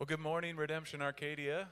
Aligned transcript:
Well, 0.00 0.06
good 0.06 0.18
morning, 0.18 0.56
Redemption 0.56 1.02
Arcadia. 1.02 1.68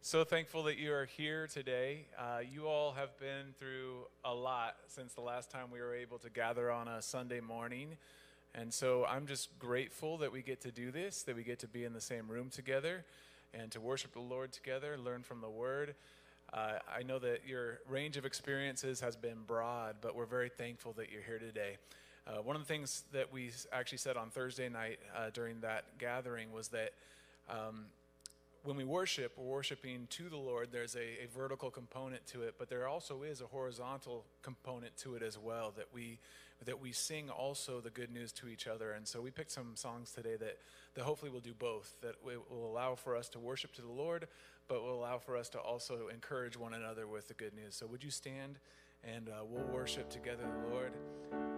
So 0.00 0.24
thankful 0.24 0.64
that 0.64 0.78
you 0.78 0.92
are 0.92 1.04
here 1.04 1.46
today. 1.46 2.06
Uh, 2.18 2.40
you 2.40 2.66
all 2.66 2.90
have 2.90 3.16
been 3.20 3.54
through 3.56 4.08
a 4.24 4.34
lot 4.34 4.74
since 4.88 5.14
the 5.14 5.20
last 5.20 5.48
time 5.48 5.70
we 5.72 5.78
were 5.78 5.94
able 5.94 6.18
to 6.18 6.28
gather 6.28 6.72
on 6.72 6.88
a 6.88 7.00
Sunday 7.00 7.38
morning. 7.38 7.90
And 8.52 8.74
so 8.74 9.04
I'm 9.04 9.28
just 9.28 9.56
grateful 9.60 10.18
that 10.18 10.32
we 10.32 10.42
get 10.42 10.60
to 10.62 10.72
do 10.72 10.90
this, 10.90 11.22
that 11.22 11.36
we 11.36 11.44
get 11.44 11.60
to 11.60 11.68
be 11.68 11.84
in 11.84 11.92
the 11.92 12.00
same 12.00 12.26
room 12.26 12.50
together 12.50 13.04
and 13.54 13.70
to 13.70 13.80
worship 13.80 14.12
the 14.12 14.18
Lord 14.18 14.50
together, 14.50 14.98
learn 14.98 15.22
from 15.22 15.40
the 15.40 15.48
Word. 15.48 15.94
Uh, 16.52 16.80
I 16.92 17.04
know 17.04 17.20
that 17.20 17.46
your 17.46 17.78
range 17.88 18.16
of 18.16 18.26
experiences 18.26 18.98
has 19.02 19.14
been 19.14 19.44
broad, 19.46 19.98
but 20.00 20.16
we're 20.16 20.26
very 20.26 20.48
thankful 20.48 20.94
that 20.94 21.12
you're 21.12 21.22
here 21.22 21.38
today. 21.38 21.76
Uh, 22.28 22.42
one 22.42 22.54
of 22.54 22.60
the 22.60 22.68
things 22.68 23.04
that 23.12 23.32
we 23.32 23.50
actually 23.72 23.96
said 23.96 24.18
on 24.18 24.28
Thursday 24.28 24.68
night 24.68 24.98
uh, 25.16 25.30
during 25.32 25.60
that 25.60 25.84
gathering 25.98 26.52
was 26.52 26.68
that 26.68 26.92
um, 27.48 27.86
when 28.64 28.76
we 28.76 28.84
worship, 28.84 29.32
we're 29.38 29.46
worshiping 29.46 30.06
to 30.10 30.28
the 30.28 30.36
Lord. 30.36 30.68
There's 30.70 30.94
a, 30.94 31.24
a, 31.24 31.28
vertical 31.34 31.70
component 31.70 32.26
to 32.26 32.42
it, 32.42 32.56
but 32.58 32.68
there 32.68 32.86
also 32.86 33.22
is 33.22 33.40
a 33.40 33.46
horizontal 33.46 34.26
component 34.42 34.94
to 34.98 35.14
it 35.14 35.22
as 35.22 35.38
well. 35.38 35.72
That 35.76 35.86
we 35.94 36.18
that 36.66 36.78
we 36.78 36.92
sing 36.92 37.30
also 37.30 37.80
the 37.80 37.88
good 37.88 38.12
news 38.12 38.32
to 38.32 38.48
each 38.48 38.66
other. 38.66 38.92
And 38.92 39.06
so 39.06 39.20
we 39.20 39.30
picked 39.30 39.52
some 39.52 39.74
songs 39.74 40.10
today 40.10 40.36
that 40.36 40.58
that 40.96 41.04
hopefully 41.04 41.30
will 41.30 41.40
do 41.40 41.54
both. 41.54 41.94
That 42.02 42.16
will 42.22 42.44
allow 42.50 42.94
for 42.94 43.16
us 43.16 43.30
to 43.30 43.38
worship 43.38 43.72
to 43.76 43.82
the 43.82 43.88
Lord, 43.88 44.28
but 44.66 44.82
will 44.82 45.00
allow 45.00 45.16
for 45.18 45.34
us 45.34 45.48
to 45.50 45.58
also 45.58 46.08
encourage 46.12 46.58
one 46.58 46.74
another 46.74 47.06
with 47.06 47.28
the 47.28 47.34
good 47.34 47.54
news. 47.54 47.74
So 47.74 47.86
would 47.86 48.04
you 48.04 48.10
stand 48.10 48.58
and 49.02 49.28
uh, 49.28 49.44
we'll 49.48 49.64
worship 49.72 50.10
together 50.10 50.44
the 50.66 50.74
Lord. 50.74 51.57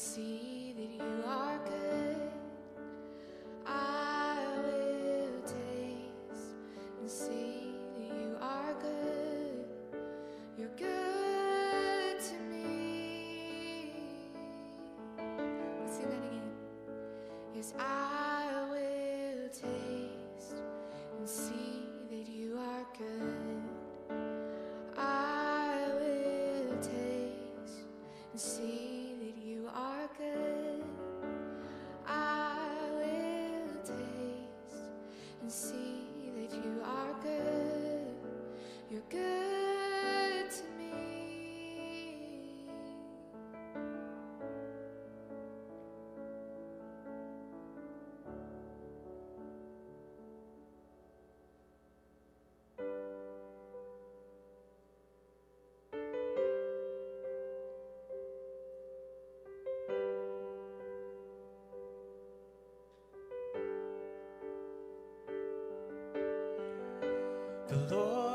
see 0.00 0.74
that 0.78 1.04
you 1.04 1.24
are 1.26 1.58
good. 1.66 2.16
I 3.66 4.38
will 4.64 5.42
taste 5.42 6.56
and 6.98 7.10
see 7.10 7.74
that 7.98 8.16
you 8.16 8.34
are 8.40 8.72
good. 8.80 9.66
You're 10.56 10.74
good 10.78 12.18
to 12.18 12.34
me. 12.50 13.92
Sing 15.86 16.08
that 16.08 16.24
again. 16.24 16.50
Yes, 17.54 17.74
I 17.78 18.68
will 18.70 19.48
taste 19.50 20.62
and 21.18 21.28
see 21.28 21.84
that 22.08 22.26
you 22.26 22.56
are 22.56 22.86
good. 22.96 23.39
the 67.70 67.94
Lord. 67.94 68.29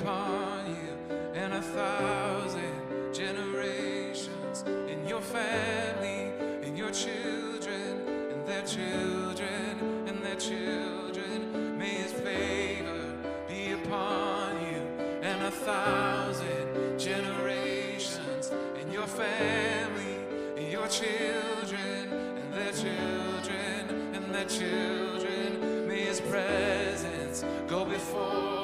upon 0.00 0.66
you 0.66 1.16
and 1.34 1.52
a 1.52 1.60
thousand 1.60 3.12
generations 3.12 4.64
in 4.66 5.06
your 5.06 5.20
family, 5.20 6.32
in 6.62 6.76
your 6.76 6.90
children, 6.90 8.08
and 8.32 8.46
their 8.46 8.62
children, 8.62 10.06
and 10.06 10.22
their 10.22 10.36
children. 10.36 11.78
May 11.78 11.90
his 12.04 12.12
favor 12.12 13.16
be 13.48 13.72
upon 13.72 14.60
you 14.62 14.80
and 15.22 15.42
a 15.42 15.50
thousand 15.50 16.98
generations 16.98 18.52
in 18.80 18.90
your 18.90 19.06
family, 19.06 20.16
in 20.56 20.70
your 20.70 20.88
children, 20.88 22.12
and 22.40 22.54
their 22.54 22.72
children, 22.72 24.14
and 24.14 24.34
their 24.34 24.46
children. 24.46 25.88
May 25.88 26.06
his 26.06 26.20
presence 26.20 27.44
go 27.68 27.84
before 27.84 28.59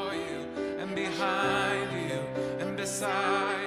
behind 1.10 1.92
you 1.92 2.20
and 2.58 2.76
beside 2.76 3.65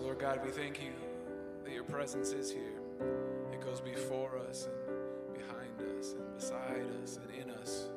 Lord 0.00 0.18
God, 0.18 0.40
we 0.42 0.50
thank 0.50 0.80
you 0.82 0.92
that 1.62 1.74
your 1.74 1.84
presence 1.84 2.32
is 2.32 2.50
here. 2.50 2.80
It 3.52 3.60
goes 3.60 3.82
before 3.82 4.38
us 4.38 4.66
and 4.66 5.34
behind 5.34 5.98
us 5.98 6.14
and 6.14 6.34
beside 6.34 6.86
us 7.02 7.18
and 7.18 7.30
in 7.34 7.50
us. 7.50 7.90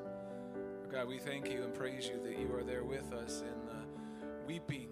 Lord 0.82 0.92
God, 0.92 1.08
we 1.08 1.18
thank 1.18 1.50
you 1.50 1.64
and 1.64 1.74
praise 1.74 2.08
you 2.08 2.22
that 2.22 2.38
you 2.38 2.54
are 2.54 2.64
there 2.64 2.84
with 2.84 3.14
us 3.14 3.42
in 3.42 3.66
the 3.66 4.46
weeping 4.46 4.90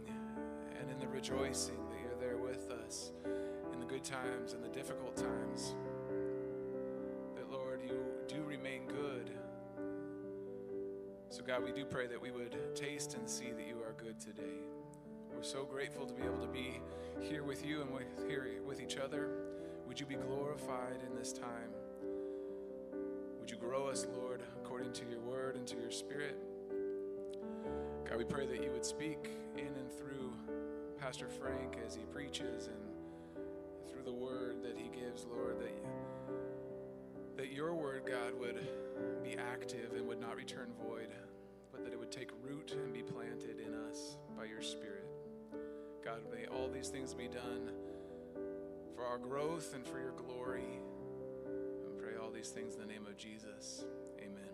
and 0.79 0.89
in 0.89 0.99
the 0.99 1.07
rejoicing, 1.09 1.75
that 1.89 1.99
you're 2.01 2.29
there 2.29 2.37
with 2.37 2.71
us 2.71 3.11
in 3.73 3.79
the 3.81 3.85
good 3.85 4.05
times 4.05 4.53
and 4.53 4.63
the 4.63 4.69
difficult 4.69 5.17
times. 5.17 5.75
That, 7.35 7.51
Lord, 7.51 7.81
you 7.83 7.99
do 8.29 8.41
remain 8.43 8.87
good. 8.87 9.31
So, 11.27 11.43
God, 11.43 11.63
we 11.63 11.73
do 11.73 11.83
pray 11.83 12.07
that 12.07 12.21
we 12.21 12.31
would 12.31 12.55
taste 12.73 13.15
and 13.15 13.29
see 13.29 13.51
that 13.51 13.67
you 13.67 13.83
are 13.83 13.95
good 13.97 14.17
today. 14.17 14.61
We're 15.41 15.47
so 15.47 15.63
grateful 15.63 16.05
to 16.05 16.13
be 16.13 16.21
able 16.21 16.37
to 16.45 16.53
be 16.53 16.79
here 17.19 17.43
with 17.43 17.65
you 17.65 17.81
and 17.81 17.89
with, 17.91 18.03
here 18.27 18.47
with 18.63 18.79
each 18.79 18.97
other. 18.97 19.39
Would 19.87 19.99
you 19.99 20.05
be 20.05 20.13
glorified 20.13 20.99
in 21.03 21.17
this 21.17 21.33
time? 21.33 21.71
Would 23.39 23.49
you 23.49 23.57
grow 23.57 23.87
us, 23.87 24.05
Lord, 24.15 24.43
according 24.63 24.93
to 24.93 25.01
your 25.09 25.19
word 25.21 25.55
and 25.55 25.65
to 25.65 25.75
your 25.77 25.89
spirit? 25.89 26.37
God, 28.07 28.19
we 28.19 28.23
pray 28.23 28.45
that 28.45 28.61
you 28.61 28.69
would 28.69 28.85
speak 28.85 29.29
in 29.57 29.65
and 29.65 29.91
through 29.91 30.31
Pastor 30.99 31.27
Frank 31.27 31.75
as 31.87 31.95
he 31.95 32.03
preaches 32.13 32.67
and 32.67 32.90
God, 46.11 46.23
may 46.29 46.45
all 46.47 46.67
these 46.67 46.89
things 46.89 47.13
be 47.13 47.27
done 47.27 47.71
for 48.95 49.05
our 49.05 49.17
growth 49.17 49.73
and 49.73 49.85
for 49.85 49.99
your 49.99 50.11
glory. 50.11 50.81
And 51.45 51.97
pray 51.97 52.17
all 52.21 52.29
these 52.31 52.49
things 52.49 52.73
in 52.73 52.81
the 52.81 52.85
name 52.85 53.05
of 53.07 53.15
Jesus. 53.15 53.85
Amen. 54.19 54.51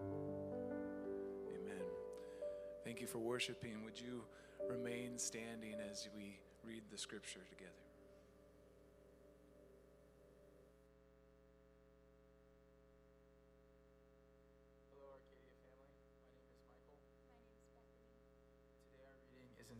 Amen. 0.00 1.84
Thank 2.84 3.00
you 3.02 3.06
for 3.06 3.18
worshiping. 3.18 3.84
Would 3.84 4.00
you 4.00 4.22
remain 4.66 5.18
standing 5.18 5.74
as 5.90 6.08
we 6.16 6.38
read 6.64 6.84
the 6.90 6.96
scripture 6.96 7.40
together? 7.50 7.72
Hello, 14.88 15.20
Arcadia 15.20 15.52
family. 15.60 15.92
My 16.72 16.80
name 16.88 17.04
is 17.04 17.12
Michael. 17.28 17.28
My 17.28 17.44
name 17.44 17.60
is 17.60 17.60
Bethany. 17.68 18.24
Today 18.88 19.04
our 19.04 19.20
reading 19.28 19.52
is 19.60 19.68
in 19.68 19.71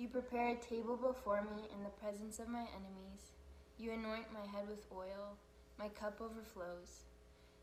You 0.00 0.08
prepare 0.08 0.52
a 0.52 0.56
table 0.56 0.96
before 0.96 1.42
me 1.42 1.68
in 1.76 1.84
the 1.84 1.90
presence 1.90 2.38
of 2.38 2.48
my 2.48 2.64
enemies. 2.72 3.36
You 3.76 3.92
anoint 3.92 4.32
my 4.32 4.50
head 4.50 4.66
with 4.66 4.86
oil, 4.90 5.36
my 5.78 5.88
cup 5.88 6.22
overflows. 6.22 7.04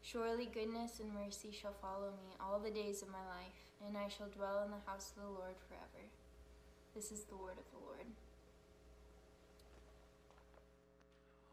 Surely 0.03 0.45
goodness 0.45 0.99
and 0.99 1.11
mercy 1.15 1.49
shall 1.51 1.73
follow 1.81 2.11
me 2.11 2.37
all 2.39 2.59
the 2.59 2.69
days 2.69 3.01
of 3.01 3.07
my 3.07 3.25
life, 3.25 3.57
and 3.87 3.97
I 3.97 4.07
shall 4.07 4.27
dwell 4.27 4.61
in 4.63 4.69
the 4.69 4.85
house 4.85 5.13
of 5.17 5.23
the 5.23 5.29
Lord 5.29 5.55
forever. 5.67 6.05
This 6.93 7.11
is 7.11 7.23
the 7.23 7.35
word 7.35 7.57
of 7.57 7.65
the 7.71 7.83
Lord. 7.83 8.05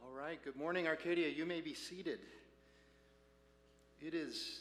All 0.04 0.12
right, 0.12 0.38
good 0.44 0.56
morning, 0.56 0.86
Arcadia. 0.86 1.30
You 1.30 1.46
may 1.46 1.62
be 1.62 1.72
seated. 1.72 2.18
It 4.02 4.12
is 4.12 4.60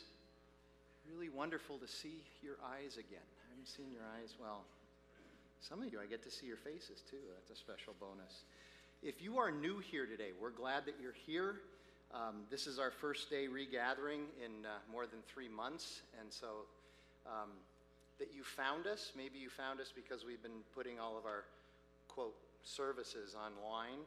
really 1.05 1.27
wonderful 1.27 1.79
to 1.79 1.87
see 1.87 2.23
your 2.41 2.55
eyes 2.63 2.93
again. 2.93 3.27
I 3.45 3.49
haven't 3.49 3.67
seen 3.67 3.91
your 3.91 4.03
eyes, 4.17 4.35
well, 4.39 4.63
some 5.63 5.81
of 5.81 5.93
you 5.93 5.99
I 6.03 6.05
get 6.05 6.21
to 6.23 6.31
see 6.31 6.45
your 6.45 6.57
faces 6.57 7.01
too. 7.09 7.23
That's 7.33 7.49
a 7.49 7.55
special 7.55 7.95
bonus. 7.97 8.43
If 9.01 9.21
you 9.21 9.37
are 9.37 9.49
new 9.49 9.79
here 9.79 10.05
today, 10.05 10.35
we're 10.39 10.51
glad 10.51 10.85
that 10.85 10.95
you're 11.01 11.15
here. 11.25 11.61
Um, 12.13 12.43
this 12.51 12.67
is 12.67 12.79
our 12.79 12.91
first 12.91 13.29
day 13.29 13.47
regathering 13.47 14.27
in 14.43 14.65
uh, 14.67 14.83
more 14.91 15.07
than 15.07 15.19
three 15.33 15.47
months, 15.47 16.01
and 16.19 16.31
so 16.31 16.67
um, 17.25 17.51
that 18.19 18.35
you 18.35 18.43
found 18.43 18.87
us. 18.87 19.13
Maybe 19.15 19.39
you 19.39 19.49
found 19.49 19.79
us 19.79 19.87
because 19.95 20.25
we've 20.25 20.43
been 20.43 20.67
putting 20.75 20.99
all 20.99 21.17
of 21.17 21.25
our 21.25 21.45
quote 22.09 22.35
services 22.63 23.33
online 23.33 24.03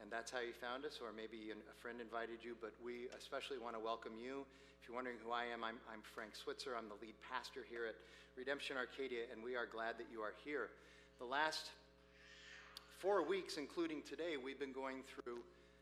and 0.00 0.12
that's 0.12 0.28
how 0.28 0.44
you 0.44 0.52
found 0.52 0.84
us, 0.84 1.00
or 1.00 1.08
maybe 1.12 1.52
a 1.52 1.76
friend 1.80 2.04
invited 2.04 2.44
you, 2.44 2.52
but 2.60 2.76
we 2.84 3.08
especially 3.16 3.56
want 3.56 3.72
to 3.72 3.80
welcome 3.80 4.12
you. 4.20 4.44
If 4.76 4.88
you're 4.88 4.96
wondering 4.96 5.16
who 5.24 5.32
I 5.32 5.48
am, 5.48 5.64
I'm, 5.64 5.80
I'm 5.88 6.04
Frank 6.04 6.36
Switzer. 6.36 6.76
I'm 6.76 6.92
the 6.92 7.00
lead 7.00 7.16
pastor 7.24 7.64
here 7.64 7.88
at 7.88 7.96
Redemption 8.36 8.76
Arcadia, 8.76 9.24
and 9.32 9.40
we 9.40 9.56
are 9.56 9.64
glad 9.64 9.96
that 9.96 10.12
you 10.12 10.20
are 10.20 10.36
here. 10.44 10.68
The 11.18 11.24
last 11.24 11.70
four 12.98 13.26
weeks, 13.26 13.56
including 13.56 14.02
today, 14.02 14.36
we've 14.36 14.60
been 14.60 14.74
going 14.74 15.00
through 15.08 15.38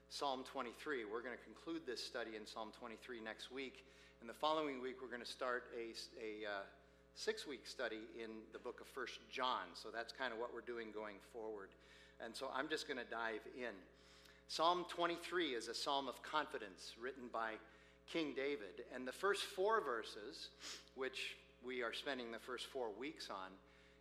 Psalm 0.09 0.45
23. 0.47 1.07
We're 1.11 1.23
going 1.23 1.37
to 1.37 1.43
conclude 1.43 1.83
this 1.85 2.01
study 2.01 2.37
in 2.39 2.47
Psalm 2.47 2.71
23 2.79 3.19
next 3.21 3.51
week, 3.51 3.85
and 4.21 4.31
the 4.31 4.35
following 4.35 4.81
week, 4.81 5.03
we're 5.03 5.09
going 5.09 5.27
to 5.27 5.27
start 5.27 5.65
a, 5.75 5.91
a 6.23 6.49
uh, 6.49 6.63
six 7.17 7.49
week 7.49 7.67
study 7.67 7.99
in 8.15 8.31
the 8.53 8.61
book 8.61 8.81
of 8.81 8.87
First 8.87 9.19
John. 9.29 9.75
So 9.75 9.89
that's 9.93 10.13
kind 10.13 10.33
of 10.33 10.39
what 10.39 10.55
we're 10.55 10.61
doing 10.61 10.95
going 10.95 11.17
forward. 11.33 11.71
And 12.25 12.35
so 12.35 12.49
I'm 12.55 12.69
just 12.69 12.87
going 12.87 13.01
to 13.01 13.11
dive 13.11 13.43
in. 13.59 13.75
Psalm 14.47 14.87
23 14.89 15.49
is 15.49 15.67
a 15.67 15.75
psalm 15.75 16.07
of 16.07 16.23
confidence 16.23 16.95
written 17.03 17.25
by 17.33 17.55
King 18.07 18.35
David. 18.37 18.87
And 18.95 19.05
the 19.05 19.13
first 19.13 19.43
four 19.43 19.83
verses, 19.83 20.51
which 20.95 21.35
we 21.67 21.83
are 21.83 21.93
spending 21.93 22.31
the 22.31 22.39
first 22.39 22.67
four 22.67 22.91
weeks 22.97 23.31
on, 23.31 23.51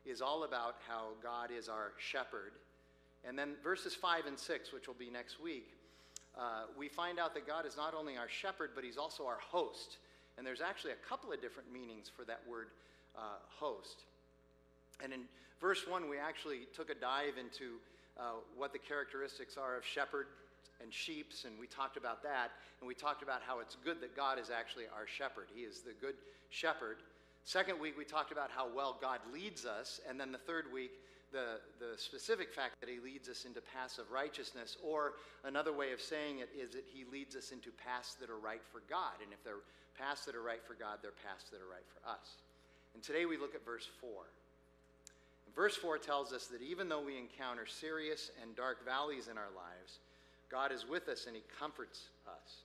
is 0.05 0.21
all 0.21 0.43
about 0.43 0.75
how 0.87 1.09
God 1.21 1.49
is 1.51 1.69
our 1.69 1.93
shepherd. 1.97 2.51
And 3.25 3.37
then 3.37 3.53
verses 3.63 3.95
5 3.95 4.25
and 4.25 4.37
6, 4.37 4.73
which 4.73 4.87
will 4.87 4.95
be 4.95 5.09
next 5.09 5.41
week, 5.41 5.69
uh, 6.37 6.63
we 6.77 6.87
find 6.87 7.19
out 7.19 7.33
that 7.35 7.47
God 7.47 7.65
is 7.65 7.77
not 7.77 7.93
only 7.93 8.17
our 8.17 8.27
shepherd, 8.27 8.71
but 8.75 8.83
he's 8.83 8.97
also 8.97 9.25
our 9.25 9.39
host. 9.39 9.97
And 10.37 10.45
there's 10.45 10.61
actually 10.61 10.91
a 10.91 11.07
couple 11.07 11.31
of 11.31 11.41
different 11.41 11.71
meanings 11.71 12.09
for 12.13 12.25
that 12.25 12.41
word 12.49 12.67
uh, 13.15 13.37
host. 13.47 14.03
And 15.03 15.13
in 15.13 15.21
verse 15.61 15.87
1, 15.87 16.09
we 16.09 16.17
actually 16.17 16.67
took 16.75 16.89
a 16.89 16.95
dive 16.95 17.37
into 17.39 17.75
uh, 18.17 18.41
what 18.57 18.73
the 18.73 18.79
characteristics 18.79 19.57
are 19.57 19.77
of 19.77 19.85
shepherd 19.85 20.27
and 20.81 20.93
sheeps, 20.93 21.45
and 21.45 21.53
we 21.59 21.67
talked 21.67 21.97
about 21.97 22.23
that. 22.23 22.51
And 22.79 22.87
we 22.87 22.93
talked 22.93 23.23
about 23.23 23.41
how 23.45 23.59
it's 23.59 23.77
good 23.83 24.01
that 24.01 24.15
God 24.15 24.39
is 24.39 24.49
actually 24.49 24.85
our 24.93 25.07
shepherd. 25.07 25.47
He 25.53 25.61
is 25.61 25.81
the 25.81 25.93
good 26.01 26.15
shepherd. 26.49 26.97
Second 27.45 27.79
week, 27.79 27.97
we 27.97 28.05
talked 28.05 28.31
about 28.31 28.49
how 28.51 28.67
well 28.73 28.97
God 29.01 29.19
leads 29.33 29.65
us. 29.65 29.99
And 30.07 30.19
then 30.19 30.31
the 30.31 30.37
third 30.37 30.65
week, 30.73 30.91
the, 31.31 31.59
the 31.79 31.97
specific 31.97 32.53
fact 32.53 32.79
that 32.79 32.89
he 32.89 32.99
leads 32.99 33.27
us 33.27 33.45
into 33.45 33.59
paths 33.59 33.97
of 33.97 34.11
righteousness, 34.11 34.77
or 34.83 35.13
another 35.43 35.73
way 35.73 35.91
of 35.91 35.99
saying 35.99 36.39
it 36.39 36.49
is 36.57 36.71
that 36.71 36.85
he 36.93 37.03
leads 37.11 37.35
us 37.35 37.51
into 37.51 37.71
paths 37.71 38.15
that 38.21 38.29
are 38.29 38.37
right 38.37 38.61
for 38.71 38.81
God. 38.89 39.19
And 39.21 39.33
if 39.33 39.43
they're 39.43 39.65
paths 39.97 40.25
that 40.25 40.35
are 40.35 40.41
right 40.41 40.63
for 40.65 40.75
God, 40.75 40.99
they're 41.01 41.17
paths 41.25 41.49
that 41.51 41.57
are 41.57 41.69
right 41.69 41.85
for 41.93 42.09
us. 42.09 42.37
And 42.93 43.03
today 43.03 43.25
we 43.25 43.37
look 43.37 43.55
at 43.55 43.65
verse 43.65 43.89
4. 43.99 44.09
Verse 45.55 45.75
4 45.75 45.97
tells 45.97 46.33
us 46.33 46.47
that 46.47 46.61
even 46.61 46.89
though 46.89 47.03
we 47.03 47.17
encounter 47.17 47.65
serious 47.65 48.31
and 48.41 48.55
dark 48.55 48.85
valleys 48.85 49.27
in 49.27 49.37
our 49.37 49.51
lives, 49.55 49.99
God 50.49 50.71
is 50.71 50.87
with 50.87 51.09
us 51.09 51.25
and 51.27 51.35
He 51.35 51.43
comforts 51.59 52.09
us. 52.27 52.63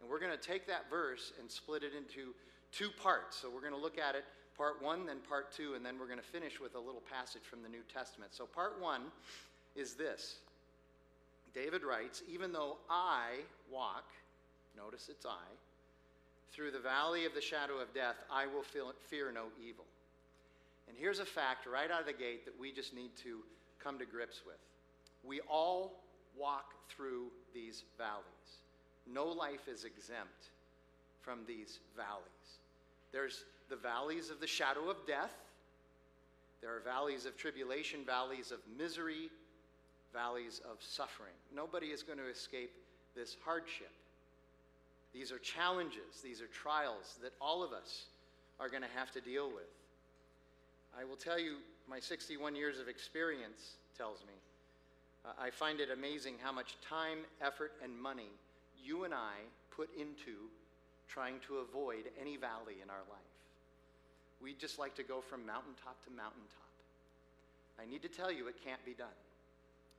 And 0.00 0.08
we're 0.08 0.20
going 0.20 0.36
to 0.36 0.38
take 0.38 0.66
that 0.66 0.90
verse 0.90 1.32
and 1.40 1.50
split 1.50 1.82
it 1.82 1.92
into 1.96 2.34
two 2.72 2.90
parts. 3.02 3.36
So 3.36 3.48
we're 3.52 3.60
going 3.60 3.72
to 3.72 3.78
look 3.78 3.98
at 3.98 4.14
it 4.14 4.24
part 4.58 4.82
one, 4.82 5.06
then 5.06 5.18
part 5.28 5.52
two, 5.52 5.74
and 5.74 5.86
then 5.86 5.98
we're 5.98 6.06
going 6.06 6.18
to 6.18 6.24
finish 6.24 6.60
with 6.60 6.74
a 6.74 6.80
little 6.80 7.02
passage 7.10 7.42
from 7.48 7.62
the 7.62 7.68
New 7.68 7.82
Testament. 7.92 8.34
So 8.34 8.44
part 8.44 8.80
one 8.80 9.02
is 9.76 9.94
this 9.94 10.38
David 11.54 11.82
writes, 11.84 12.22
Even 12.28 12.52
though 12.52 12.78
I 12.90 13.36
walk, 13.72 14.10
notice 14.76 15.08
it's 15.08 15.24
I, 15.24 15.46
through 16.52 16.72
the 16.72 16.80
valley 16.80 17.24
of 17.24 17.34
the 17.34 17.40
shadow 17.40 17.78
of 17.78 17.94
death, 17.94 18.16
I 18.30 18.46
will 18.46 18.62
fear 18.62 19.32
no 19.32 19.44
evil. 19.64 19.84
And 20.88 20.96
here's 20.96 21.20
a 21.20 21.24
fact 21.24 21.66
right 21.66 21.90
out 21.90 22.00
of 22.00 22.06
the 22.06 22.12
gate 22.12 22.44
that 22.44 22.58
we 22.58 22.72
just 22.72 22.94
need 22.94 23.10
to 23.22 23.40
come 23.82 23.98
to 23.98 24.06
grips 24.06 24.40
with. 24.44 24.56
We 25.22 25.40
all 25.48 26.02
walk 26.36 26.74
through 26.88 27.26
these 27.54 27.84
valleys. 27.96 28.24
no 29.06 29.26
life 29.26 29.68
is 29.68 29.84
exempt 29.84 30.50
from 31.22 31.40
these 31.46 31.80
valleys. 31.96 32.58
There's 33.12 33.44
the 33.68 33.76
valleys 33.76 34.30
of 34.30 34.40
the 34.40 34.46
shadow 34.46 34.90
of 34.90 34.96
death, 35.06 35.32
there 36.60 36.74
are 36.74 36.80
valleys 36.80 37.24
of 37.24 37.36
tribulation, 37.36 38.00
valleys 38.04 38.50
of 38.50 38.58
misery, 38.76 39.30
valleys 40.12 40.60
of 40.68 40.78
suffering. 40.80 41.34
Nobody 41.54 41.88
is 41.88 42.02
going 42.02 42.18
to 42.18 42.28
escape 42.28 42.70
this 43.14 43.36
hardship. 43.44 43.92
These 45.14 45.30
are 45.32 45.38
challenges, 45.38 46.20
these 46.22 46.40
are 46.40 46.48
trials 46.48 47.18
that 47.22 47.32
all 47.40 47.62
of 47.62 47.72
us 47.72 48.06
are 48.60 48.68
going 48.68 48.82
to 48.82 48.88
have 48.96 49.12
to 49.12 49.20
deal 49.20 49.48
with. 49.48 49.70
I 50.98 51.04
will 51.04 51.16
tell 51.16 51.38
you, 51.38 51.56
my 51.88 52.00
61 52.00 52.56
years 52.56 52.78
of 52.80 52.88
experience 52.88 53.76
tells 53.96 54.18
me, 54.26 54.34
uh, 55.24 55.30
I 55.40 55.50
find 55.50 55.80
it 55.80 55.90
amazing 55.90 56.34
how 56.42 56.52
much 56.52 56.76
time, 56.86 57.18
effort, 57.40 57.72
and 57.82 57.96
money 57.96 58.30
you 58.82 59.04
and 59.04 59.14
I 59.14 59.34
put 59.70 59.90
into 59.98 60.48
trying 61.08 61.40
to 61.48 61.58
avoid 61.58 62.04
any 62.20 62.36
valley 62.36 62.80
in 62.82 62.90
our 62.90 63.04
life. 63.10 63.34
We 64.40 64.54
just 64.54 64.78
like 64.78 64.94
to 64.96 65.02
go 65.02 65.20
from 65.20 65.44
mountaintop 65.46 66.02
to 66.04 66.10
mountaintop. 66.10 66.68
I 67.80 67.86
need 67.86 68.02
to 68.02 68.08
tell 68.08 68.30
you, 68.30 68.46
it 68.48 68.56
can't 68.62 68.84
be 68.84 68.94
done. 68.94 69.18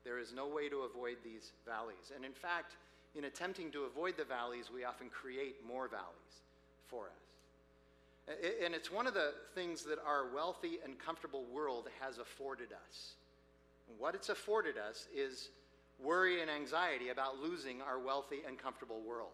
There 0.04 0.20
is 0.20 0.34
no 0.34 0.48
way 0.48 0.70
to 0.70 0.82
avoid 0.82 1.18
these 1.24 1.52
valleys. 1.66 2.12
And 2.16 2.24
in 2.24 2.32
fact, 2.32 2.76
in 3.16 3.26
attempting 3.26 3.72
to 3.72 3.84
avoid 3.84 4.16
the 4.18 4.24
valleys, 4.24 4.70
we 4.74 4.86
often 4.86 5.10
create 5.10 5.56
more 5.68 5.88
valleys 5.88 6.44
for 6.88 7.06
us. 7.06 8.36
And 8.64 8.76
it's 8.76 8.92
one 8.92 9.08
of 9.08 9.14
the 9.14 9.34
things 9.56 9.84
that 9.84 9.98
our 10.06 10.28
wealthy 10.34 10.80
and 10.86 11.00
comfortable 11.00 11.46
world 11.52 11.88
has 12.00 12.20
afforded 12.20 12.70
us. 12.72 13.14
And 13.90 14.00
what 14.00 14.14
it's 14.14 14.30
afforded 14.30 14.78
us 14.78 15.08
is 15.16 15.50
worry 16.00 16.42
and 16.42 16.50
anxiety 16.50 17.10
about 17.10 17.40
losing 17.42 17.82
our 17.82 17.98
wealthy 17.98 18.42
and 18.48 18.58
comfortable 18.58 19.02
world. 19.02 19.32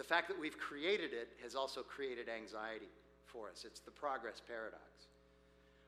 The 0.00 0.04
fact 0.04 0.28
that 0.28 0.40
we've 0.40 0.56
created 0.56 1.12
it 1.12 1.28
has 1.42 1.54
also 1.54 1.82
created 1.82 2.26
anxiety 2.26 2.88
for 3.26 3.50
us. 3.50 3.66
It's 3.66 3.80
the 3.80 3.90
progress 3.90 4.40
paradox. 4.40 4.80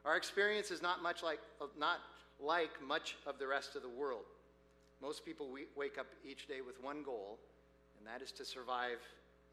Our 0.04 0.18
experience 0.18 0.70
is 0.70 0.82
not 0.82 1.02
much 1.02 1.22
like, 1.22 1.38
not 1.78 2.00
like 2.38 2.68
much 2.86 3.16
of 3.26 3.38
the 3.38 3.46
rest 3.46 3.74
of 3.74 3.80
the 3.80 3.88
world. 3.88 4.24
Most 5.00 5.24
people 5.24 5.48
wake 5.74 5.96
up 5.98 6.08
each 6.30 6.46
day 6.46 6.60
with 6.60 6.74
one 6.84 7.02
goal, 7.02 7.38
and 7.96 8.06
that 8.06 8.20
is 8.20 8.32
to 8.32 8.44
survive 8.44 8.98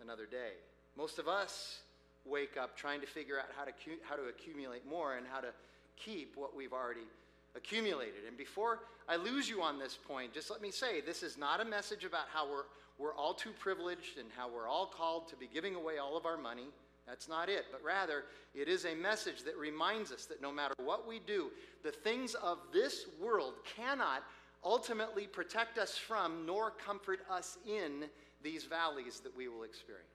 another 0.01 0.25
day. 0.25 0.59
Most 0.97 1.19
of 1.19 1.29
us 1.29 1.79
wake 2.25 2.57
up 2.61 2.75
trying 2.75 2.99
to 2.99 3.07
figure 3.07 3.39
out 3.39 3.45
how 3.57 3.63
to, 3.63 3.71
how 4.03 4.17
to 4.17 4.23
accumulate 4.23 4.85
more 4.85 5.15
and 5.15 5.25
how 5.25 5.39
to 5.39 5.53
keep 5.95 6.35
what 6.35 6.53
we've 6.53 6.73
already 6.73 7.07
accumulated. 7.55 8.25
And 8.27 8.35
before 8.35 8.79
I 9.07 9.15
lose 9.15 9.47
you 9.47 9.61
on 9.61 9.79
this 9.79 9.97
point, 10.05 10.33
just 10.33 10.51
let 10.51 10.61
me 10.61 10.69
say 10.69 10.99
this 10.99 11.23
is 11.23 11.37
not 11.37 11.61
a 11.61 11.65
message 11.65 12.03
about 12.03 12.25
how 12.33 12.45
we're, 12.45 12.63
we're 12.99 13.15
all 13.15 13.33
too 13.33 13.51
privileged 13.57 14.17
and 14.19 14.27
how 14.35 14.49
we're 14.49 14.67
all 14.67 14.85
called 14.85 15.29
to 15.29 15.37
be 15.37 15.47
giving 15.51 15.75
away 15.75 15.97
all 15.97 16.17
of 16.17 16.25
our 16.25 16.37
money. 16.37 16.67
That's 17.07 17.29
not 17.29 17.49
it. 17.49 17.65
But 17.71 17.81
rather, 17.83 18.25
it 18.53 18.67
is 18.67 18.85
a 18.85 18.93
message 18.93 19.43
that 19.43 19.57
reminds 19.57 20.11
us 20.11 20.25
that 20.25 20.41
no 20.41 20.51
matter 20.51 20.75
what 20.83 21.07
we 21.07 21.19
do, 21.25 21.49
the 21.81 21.91
things 21.91 22.35
of 22.35 22.59
this 22.73 23.05
world 23.19 23.53
cannot 23.75 24.23
ultimately 24.65 25.25
protect 25.25 25.77
us 25.77 25.97
from 25.97 26.45
nor 26.45 26.71
comfort 26.71 27.21
us 27.31 27.57
in 27.65 28.03
these 28.43 28.65
valleys 28.65 29.21
that 29.21 29.35
we 29.35 29.47
will 29.47 29.63
experience. 29.63 30.05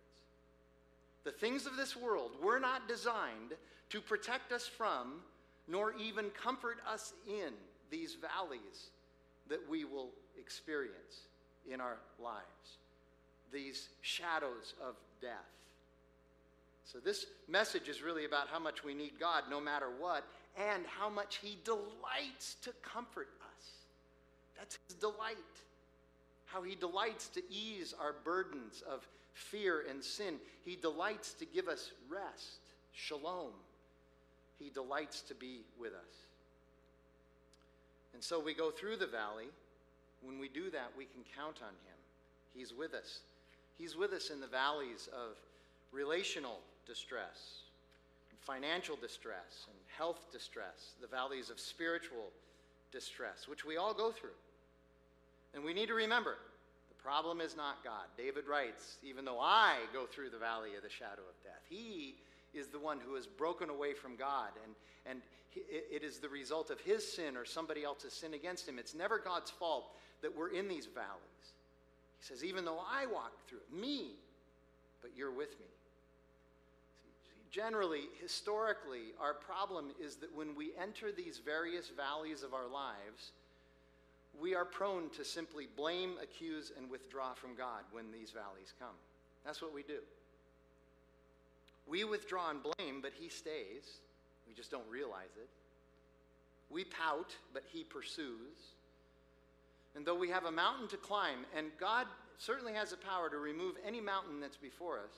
The 1.25 1.33
things 1.33 1.67
of 1.67 1.77
this 1.77 1.97
world 1.97 2.33
were 2.43 2.61
not 2.61 2.87
designed 2.87 3.55
to 3.89 4.01
protect 4.03 4.53
us 4.53 4.67
from 4.67 5.21
nor 5.67 5.95
even 5.95 6.27
comfort 6.31 6.77
us 6.87 7.15
in 7.27 7.55
these 7.91 8.17
valleys 8.17 8.91
that 9.49 9.61
we 9.71 9.87
will 9.87 10.11
experience 10.39 11.29
in 11.71 11.81
our 11.81 11.97
lives, 12.23 12.79
these 13.53 13.89
shadows 14.03 14.75
of 14.87 14.95
death. 15.21 15.31
So, 16.85 16.99
this 16.99 17.27
message 17.49 17.89
is 17.89 18.03
really 18.03 18.27
about 18.27 18.49
how 18.49 18.59
much 18.59 18.85
we 18.85 18.95
need 18.95 19.13
God 19.19 19.45
no 19.51 19.61
matter 19.61 19.89
what, 19.99 20.25
and 20.57 20.85
how 20.87 21.09
much 21.09 21.37
He 21.37 21.59
delights 21.65 22.57
to 22.63 22.73
comfort 22.83 23.29
us. 23.41 23.71
That's 24.59 24.79
His 24.87 24.97
delight. 24.97 25.37
How 26.45 26.63
He 26.63 26.75
delights 26.75 27.29
to 27.29 27.43
ease 27.51 27.95
our 27.99 28.15
burdens 28.25 28.83
of 28.89 29.07
fear 29.33 29.85
and 29.89 30.03
sin. 30.03 30.35
He 30.65 30.77
delights 30.77 31.33
to 31.35 31.47
give 31.47 31.69
us 31.69 31.91
rest, 32.09 32.61
shalom. 32.93 33.53
He 34.59 34.71
delights 34.71 35.23
to 35.23 35.35
be 35.35 35.63
with 35.81 35.93
us. 35.93 36.25
And 38.15 38.23
so 38.23 38.39
we 38.39 38.55
go 38.55 38.71
through 38.71 38.97
the 38.97 39.07
valley. 39.07 39.49
When 40.25 40.39
we 40.39 40.49
do 40.49 40.71
that, 40.71 40.91
we 40.97 41.05
can 41.05 41.23
count 41.37 41.59
on 41.63 41.69
Him. 41.69 41.99
He's 42.55 42.73
with 42.73 42.95
us. 42.95 43.21
He's 43.79 43.97
with 43.97 44.13
us 44.13 44.31
in 44.31 44.41
the 44.41 44.47
valleys 44.47 45.09
of 45.13 45.37
relational 45.93 46.61
distress, 46.87 47.63
financial 48.41 48.97
distress, 48.97 49.67
and 49.69 49.77
health 49.97 50.27
distress, 50.33 50.93
the 51.01 51.07
valleys 51.07 51.51
of 51.51 51.59
spiritual 51.59 52.31
distress, 52.93 53.49
which 53.49 53.65
we 53.65 53.77
all 53.77 53.95
go 53.95 54.11
through. 54.13 54.37
And 55.55 55.65
we 55.65 55.75
need 55.75 55.89
to 55.89 55.95
remember 55.95 56.37
the 56.89 57.03
problem 57.03 57.41
is 57.41 57.57
not 57.57 57.83
God. 57.85 58.07
David 58.17 58.47
writes, 58.47 58.97
even 59.03 59.25
though 59.25 59.41
I 59.41 59.79
go 59.93 60.07
through 60.07 60.31
the 60.31 60.39
valley 60.39 60.75
of 60.77 60.83
the 60.83 60.91
shadow 60.91 61.23
of 61.29 61.43
death, 61.43 61.63
he 61.69 62.17
is 62.53 62.69
the 62.69 62.79
one 62.79 62.99
who 63.05 63.15
has 63.15 63.27
broken 63.27 63.71
away 63.71 63.95
from 63.95 64.17
God, 64.17 64.51
and, 64.65 64.75
and 65.07 65.23
it 65.57 66.03
is 66.03 66.19
the 66.19 66.29
result 66.29 66.71
of 66.71 66.81
his 66.81 67.07
sin 67.07 67.37
or 67.37 67.45
somebody 67.45 67.85
else's 67.85 68.13
sin 68.13 68.35
against 68.35 68.69
him. 68.69 68.79
It's 68.79 68.95
never 68.95 69.19
God's 69.19 69.51
fault 69.51 69.87
that 70.25 70.37
we're 70.37 70.51
in 70.51 70.67
these 70.67 70.87
valleys. 70.87 71.47
He 72.19 72.25
says, 72.25 72.43
even 72.43 72.65
though 72.65 72.81
I 72.81 73.07
walk 73.07 73.33
through 73.47 73.59
it, 73.59 73.81
me, 73.81 74.17
but 75.01 75.13
you're 75.17 75.31
with 75.31 75.59
me 75.61 75.67
generally, 77.55 78.09
historically, 78.21 79.15
our 79.21 79.33
problem 79.33 79.93
is 80.03 80.17
that 80.17 80.35
when 80.35 80.57
we 80.57 80.73
enter 80.81 81.13
these 81.13 81.39
various 81.39 81.89
valleys 81.89 82.43
of 82.43 82.53
our 82.53 82.67
lives, 82.67 83.31
we 84.41 84.57
are 84.57 84.65
prone 84.65 85.09
to 85.11 85.25
simply 85.25 85.69
blame, 85.77 86.15
accuse, 86.21 86.73
and 86.77 86.91
withdraw 86.91 87.33
from 87.33 87.55
God 87.55 87.85
when 87.93 88.11
these 88.11 88.33
valleys 88.33 88.75
come. 88.81 88.97
That's 89.45 89.63
what 89.63 89.73
we 89.73 89.85
do. 89.85 90.01
We 91.87 92.03
withdraw 92.03 92.51
and 92.51 92.59
blame, 92.61 93.01
but 93.01 93.13
He 93.15 93.29
stays. 93.29 94.01
We 94.49 94.55
just 94.55 94.73
don't 94.73 94.89
realize 94.91 95.37
it. 95.37 95.49
We 96.71 96.83
pout, 96.83 97.37
but 97.53 97.63
He 97.73 97.85
pursues. 97.85 98.74
And 99.95 100.05
though 100.05 100.15
we 100.19 100.29
have 100.31 100.45
a 100.45 100.51
mountain 100.51 100.89
to 100.89 100.97
climb, 100.97 101.47
and 101.57 101.69
God 101.79 102.07
certainly 102.39 102.73
has 102.73 102.91
the 102.91 102.97
power 102.97 103.31
to 103.31 103.37
remove 103.39 103.77
any 103.87 104.01
mountain 104.01 104.41
that's 104.41 104.57
before 104.57 104.99
us, 104.99 105.13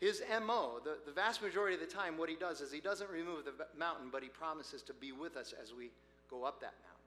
his 0.00 0.22
MO, 0.46 0.78
the, 0.84 0.98
the 1.04 1.12
vast 1.12 1.42
majority 1.42 1.74
of 1.74 1.80
the 1.80 1.86
time, 1.86 2.16
what 2.16 2.28
he 2.28 2.36
does 2.36 2.60
is 2.60 2.70
he 2.70 2.80
doesn't 2.80 3.10
remove 3.10 3.44
the 3.44 3.52
mountain, 3.76 4.08
but 4.12 4.22
he 4.22 4.28
promises 4.28 4.82
to 4.82 4.94
be 4.94 5.10
with 5.12 5.36
us 5.36 5.52
as 5.60 5.74
we 5.74 5.90
go 6.30 6.44
up 6.44 6.60
that 6.60 6.74
mountain. 6.84 6.98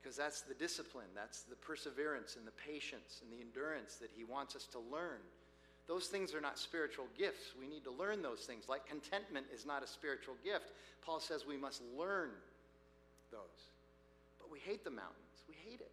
Because 0.00 0.16
that's 0.16 0.42
the 0.42 0.54
discipline, 0.54 1.08
that's 1.14 1.42
the 1.42 1.56
perseverance 1.56 2.36
and 2.36 2.46
the 2.46 2.52
patience 2.52 3.22
and 3.22 3.32
the 3.32 3.42
endurance 3.42 3.96
that 3.96 4.10
he 4.14 4.24
wants 4.24 4.54
us 4.54 4.66
to 4.72 4.78
learn. 4.78 5.20
Those 5.86 6.08
things 6.08 6.34
are 6.34 6.40
not 6.40 6.58
spiritual 6.58 7.06
gifts. 7.16 7.52
We 7.58 7.66
need 7.66 7.82
to 7.84 7.90
learn 7.90 8.20
those 8.20 8.40
things. 8.40 8.68
Like 8.68 8.86
contentment 8.86 9.46
is 9.52 9.64
not 9.64 9.82
a 9.82 9.86
spiritual 9.86 10.34
gift. 10.44 10.72
Paul 11.04 11.18
says 11.18 11.46
we 11.46 11.56
must 11.56 11.80
learn 11.98 12.28
those. 13.32 13.67
We 14.58 14.72
hate 14.72 14.84
the 14.84 14.90
mountains. 14.90 15.44
We 15.48 15.54
hate 15.68 15.80
it. 15.80 15.92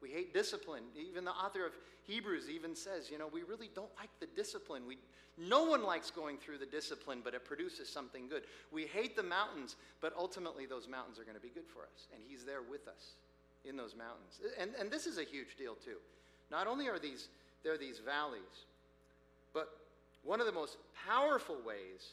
We 0.00 0.10
hate 0.10 0.32
discipline. 0.32 0.84
Even 0.96 1.24
the 1.24 1.32
author 1.32 1.66
of 1.66 1.72
Hebrews 2.06 2.48
even 2.48 2.76
says, 2.76 3.10
you 3.10 3.18
know, 3.18 3.28
we 3.32 3.42
really 3.42 3.70
don't 3.74 3.90
like 3.98 4.10
the 4.20 4.28
discipline. 4.36 4.82
We, 4.86 4.98
no 5.36 5.64
one 5.64 5.82
likes 5.82 6.10
going 6.10 6.38
through 6.38 6.58
the 6.58 6.66
discipline, 6.66 7.20
but 7.24 7.34
it 7.34 7.44
produces 7.44 7.88
something 7.88 8.28
good. 8.28 8.44
We 8.70 8.86
hate 8.86 9.16
the 9.16 9.24
mountains, 9.24 9.74
but 10.00 10.12
ultimately 10.16 10.66
those 10.66 10.86
mountains 10.86 11.18
are 11.18 11.24
going 11.24 11.36
to 11.36 11.42
be 11.42 11.48
good 11.48 11.66
for 11.66 11.82
us. 11.82 12.06
And 12.14 12.22
He's 12.28 12.44
there 12.44 12.62
with 12.62 12.86
us 12.86 13.14
in 13.64 13.76
those 13.76 13.96
mountains. 13.96 14.40
And, 14.60 14.70
and 14.78 14.90
this 14.90 15.06
is 15.06 15.18
a 15.18 15.24
huge 15.24 15.56
deal, 15.58 15.74
too. 15.74 15.96
Not 16.50 16.68
only 16.68 16.88
are 16.88 17.00
these, 17.00 17.28
there 17.64 17.72
are 17.74 17.78
these 17.78 17.98
valleys, 17.98 18.66
but 19.52 19.68
one 20.22 20.38
of 20.40 20.46
the 20.46 20.52
most 20.52 20.76
powerful 21.08 21.56
ways 21.66 22.12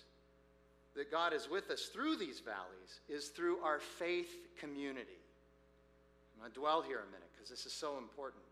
that 0.96 1.12
God 1.12 1.34
is 1.34 1.48
with 1.50 1.70
us 1.70 1.90
through 1.94 2.16
these 2.16 2.40
valleys 2.40 3.02
is 3.08 3.28
through 3.28 3.60
our 3.60 3.80
faith 3.80 4.34
community. 4.60 5.20
I'm 6.36 6.42
going 6.42 6.52
to 6.52 6.60
dwell 6.60 6.82
here 6.82 7.00
a 7.00 7.12
minute 7.12 7.30
because 7.34 7.50
this 7.50 7.66
is 7.66 7.74
so 7.74 7.98
important. 7.98 8.44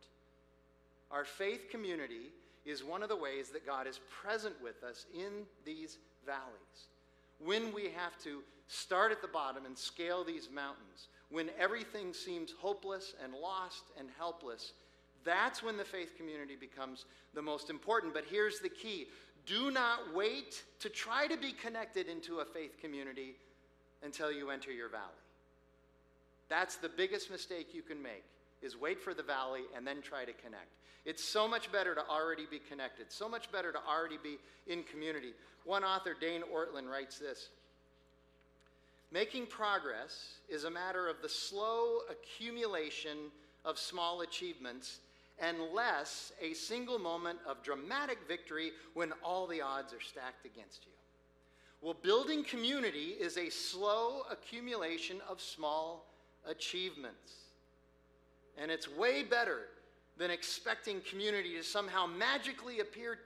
Our 1.11 1.25
faith 1.25 1.67
community 1.69 2.31
is 2.65 2.83
one 2.83 3.03
of 3.03 3.09
the 3.09 3.15
ways 3.15 3.49
that 3.49 3.65
God 3.65 3.87
is 3.87 3.99
present 4.23 4.55
with 4.63 4.83
us 4.83 5.05
in 5.13 5.43
these 5.65 5.97
valleys. 6.25 6.87
When 7.43 7.73
we 7.73 7.89
have 7.95 8.17
to 8.23 8.41
start 8.67 9.11
at 9.11 9.21
the 9.21 9.27
bottom 9.27 9.65
and 9.65 9.77
scale 9.77 10.23
these 10.23 10.49
mountains, 10.53 11.07
when 11.29 11.49
everything 11.59 12.13
seems 12.13 12.53
hopeless 12.57 13.13
and 13.23 13.33
lost 13.33 13.83
and 13.99 14.07
helpless, 14.17 14.73
that's 15.23 15.61
when 15.61 15.77
the 15.77 15.83
faith 15.83 16.15
community 16.17 16.55
becomes 16.55 17.05
the 17.33 17.41
most 17.41 17.69
important. 17.69 18.13
But 18.13 18.25
here's 18.29 18.59
the 18.59 18.69
key 18.69 19.07
do 19.45 19.71
not 19.71 20.13
wait 20.13 20.63
to 20.79 20.89
try 20.89 21.27
to 21.27 21.35
be 21.35 21.51
connected 21.51 22.07
into 22.07 22.39
a 22.39 22.45
faith 22.45 22.77
community 22.79 23.35
until 24.01 24.31
you 24.31 24.49
enter 24.49 24.71
your 24.71 24.89
valley. 24.89 25.22
That's 26.49 26.75
the 26.75 26.89
biggest 26.89 27.31
mistake 27.31 27.73
you 27.73 27.81
can 27.81 28.01
make 28.01 28.23
is 28.61 28.77
wait 28.77 29.01
for 29.01 29.13
the 29.13 29.23
valley 29.23 29.63
and 29.75 29.85
then 29.85 30.01
try 30.01 30.25
to 30.25 30.33
connect. 30.33 30.69
It's 31.05 31.23
so 31.23 31.47
much 31.47 31.71
better 31.71 31.93
to 31.95 32.07
already 32.07 32.45
be 32.49 32.59
connected, 32.59 33.11
so 33.11 33.27
much 33.27 33.51
better 33.51 33.71
to 33.71 33.79
already 33.87 34.17
be 34.21 34.37
in 34.67 34.83
community. 34.83 35.33
One 35.65 35.83
author, 35.83 36.15
Dane 36.19 36.43
Ortlund, 36.53 36.89
writes 36.89 37.19
this 37.19 37.49
Making 39.11 39.47
progress 39.47 40.37
is 40.49 40.63
a 40.63 40.71
matter 40.71 41.07
of 41.07 41.21
the 41.21 41.29
slow 41.29 41.99
accumulation 42.09 43.17
of 43.65 43.77
small 43.77 44.21
achievements 44.21 44.99
and 45.39 45.57
less 45.73 46.31
a 46.41 46.53
single 46.53 46.99
moment 46.99 47.39
of 47.47 47.61
dramatic 47.63 48.19
victory 48.27 48.71
when 48.93 49.11
all 49.23 49.45
the 49.45 49.61
odds 49.61 49.93
are 49.93 50.01
stacked 50.01 50.45
against 50.45 50.85
you. 50.85 50.91
Well, 51.81 51.95
building 52.01 52.43
community 52.43 53.15
is 53.19 53.37
a 53.37 53.49
slow 53.49 54.21
accumulation 54.31 55.17
of 55.29 55.41
small 55.41 56.05
achievements. 56.49 57.33
And 58.57 58.69
it's 58.69 58.87
way 58.87 59.23
better 59.23 59.61
than 60.17 60.29
expecting 60.29 61.01
community 61.01 61.55
to 61.55 61.63
somehow 61.63 62.05
magically 62.05 62.79
appear 62.79 63.15
t- 63.15 63.21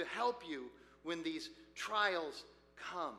to 0.00 0.04
help 0.06 0.42
you 0.48 0.64
when 1.04 1.22
these 1.22 1.50
trials 1.74 2.44
come. 2.92 3.14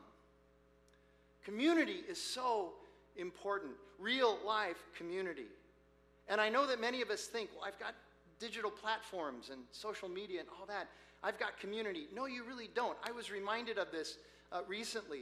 Community 1.44 2.02
is 2.10 2.22
so 2.22 2.74
important, 3.16 3.74
real 4.00 4.38
life 4.46 4.78
community. 4.98 5.46
And 6.28 6.42
I 6.42 6.50
know 6.50 6.66
that 6.68 6.82
many 6.82 7.02
of 7.02 7.10
us 7.10 7.26
think, 7.26 7.50
well, 7.56 7.66
I've 7.66 7.80
got 7.80 7.94
digital 8.40 8.72
platforms 8.72 9.50
and 9.50 9.62
social 9.72 10.10
media 10.10 10.42
and 10.42 10.50
all 10.60 10.66
that. 10.66 10.88
I've 11.24 11.40
got 11.40 11.60
community. 11.60 12.08
No, 12.14 12.26
you 12.26 12.44
really 12.44 12.70
don't. 12.76 12.98
I 13.04 13.12
was 13.12 13.32
reminded 13.32 13.78
of 13.78 13.92
this 13.92 14.18
uh, 14.52 14.62
recently. 14.68 15.22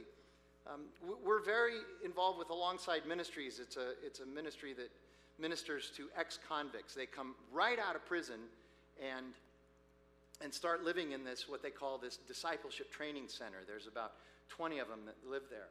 Um, 0.66 0.80
we're 1.22 1.42
very 1.42 1.74
involved 2.04 2.38
with 2.38 2.48
Alongside 2.48 3.06
Ministries. 3.06 3.60
It's 3.60 3.76
a, 3.76 3.92
it's 4.02 4.20
a 4.20 4.26
ministry 4.26 4.72
that 4.74 4.90
ministers 5.38 5.92
to 5.96 6.08
ex 6.16 6.38
convicts. 6.48 6.94
They 6.94 7.06
come 7.06 7.34
right 7.52 7.78
out 7.78 7.96
of 7.96 8.06
prison 8.06 8.40
and, 8.98 9.34
and 10.40 10.54
start 10.54 10.82
living 10.82 11.12
in 11.12 11.22
this, 11.22 11.48
what 11.48 11.62
they 11.62 11.70
call 11.70 11.98
this 11.98 12.16
discipleship 12.16 12.90
training 12.90 13.24
center. 13.28 13.58
There's 13.66 13.86
about 13.86 14.12
20 14.48 14.78
of 14.78 14.88
them 14.88 15.00
that 15.04 15.16
live 15.28 15.42
there. 15.50 15.68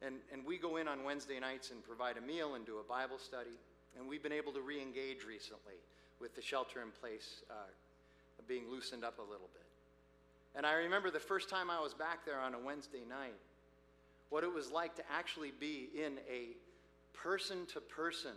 And, 0.00 0.16
and 0.32 0.46
we 0.46 0.56
go 0.56 0.76
in 0.76 0.88
on 0.88 1.04
Wednesday 1.04 1.38
nights 1.38 1.70
and 1.70 1.84
provide 1.84 2.16
a 2.16 2.20
meal 2.20 2.54
and 2.54 2.64
do 2.64 2.78
a 2.78 2.84
Bible 2.84 3.18
study. 3.18 3.58
And 3.98 4.08
we've 4.08 4.22
been 4.22 4.32
able 4.32 4.52
to 4.52 4.60
re 4.60 4.80
engage 4.80 5.24
recently 5.26 5.74
with 6.20 6.34
the 6.34 6.42
shelter 6.42 6.80
in 6.80 6.90
place 7.00 7.42
uh, 7.50 7.54
being 8.46 8.70
loosened 8.70 9.04
up 9.04 9.18
a 9.18 9.22
little 9.22 9.50
bit. 9.52 9.66
And 10.54 10.64
I 10.64 10.72
remember 10.72 11.10
the 11.10 11.20
first 11.20 11.50
time 11.50 11.68
I 11.68 11.80
was 11.80 11.92
back 11.94 12.24
there 12.24 12.40
on 12.40 12.54
a 12.54 12.58
Wednesday 12.58 13.02
night, 13.08 13.34
what 14.30 14.44
it 14.44 14.52
was 14.52 14.70
like 14.70 14.94
to 14.96 15.02
actually 15.10 15.52
be 15.58 15.88
in 15.94 16.18
a 16.30 16.56
person 17.16 17.66
to 17.72 17.80
person, 17.80 18.32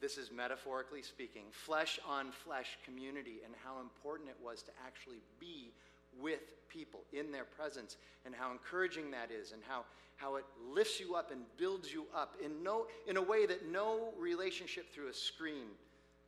this 0.00 0.18
is 0.18 0.30
metaphorically 0.30 1.02
speaking, 1.02 1.44
flesh 1.50 1.98
on 2.08 2.32
flesh 2.32 2.78
community, 2.84 3.36
and 3.44 3.54
how 3.64 3.80
important 3.80 4.28
it 4.28 4.36
was 4.42 4.62
to 4.62 4.70
actually 4.86 5.20
be 5.38 5.72
with 6.20 6.40
people 6.68 7.00
in 7.12 7.30
their 7.30 7.44
presence, 7.44 7.96
and 8.24 8.34
how 8.34 8.50
encouraging 8.50 9.10
that 9.10 9.30
is, 9.30 9.52
and 9.52 9.62
how, 9.68 9.84
how 10.16 10.36
it 10.36 10.44
lifts 10.72 11.00
you 11.00 11.14
up 11.14 11.30
and 11.30 11.42
builds 11.56 11.92
you 11.92 12.04
up 12.14 12.36
in, 12.44 12.62
no, 12.62 12.86
in 13.06 13.16
a 13.16 13.22
way 13.22 13.46
that 13.46 13.70
no 13.70 14.12
relationship 14.18 14.92
through 14.92 15.08
a 15.08 15.14
screen 15.14 15.66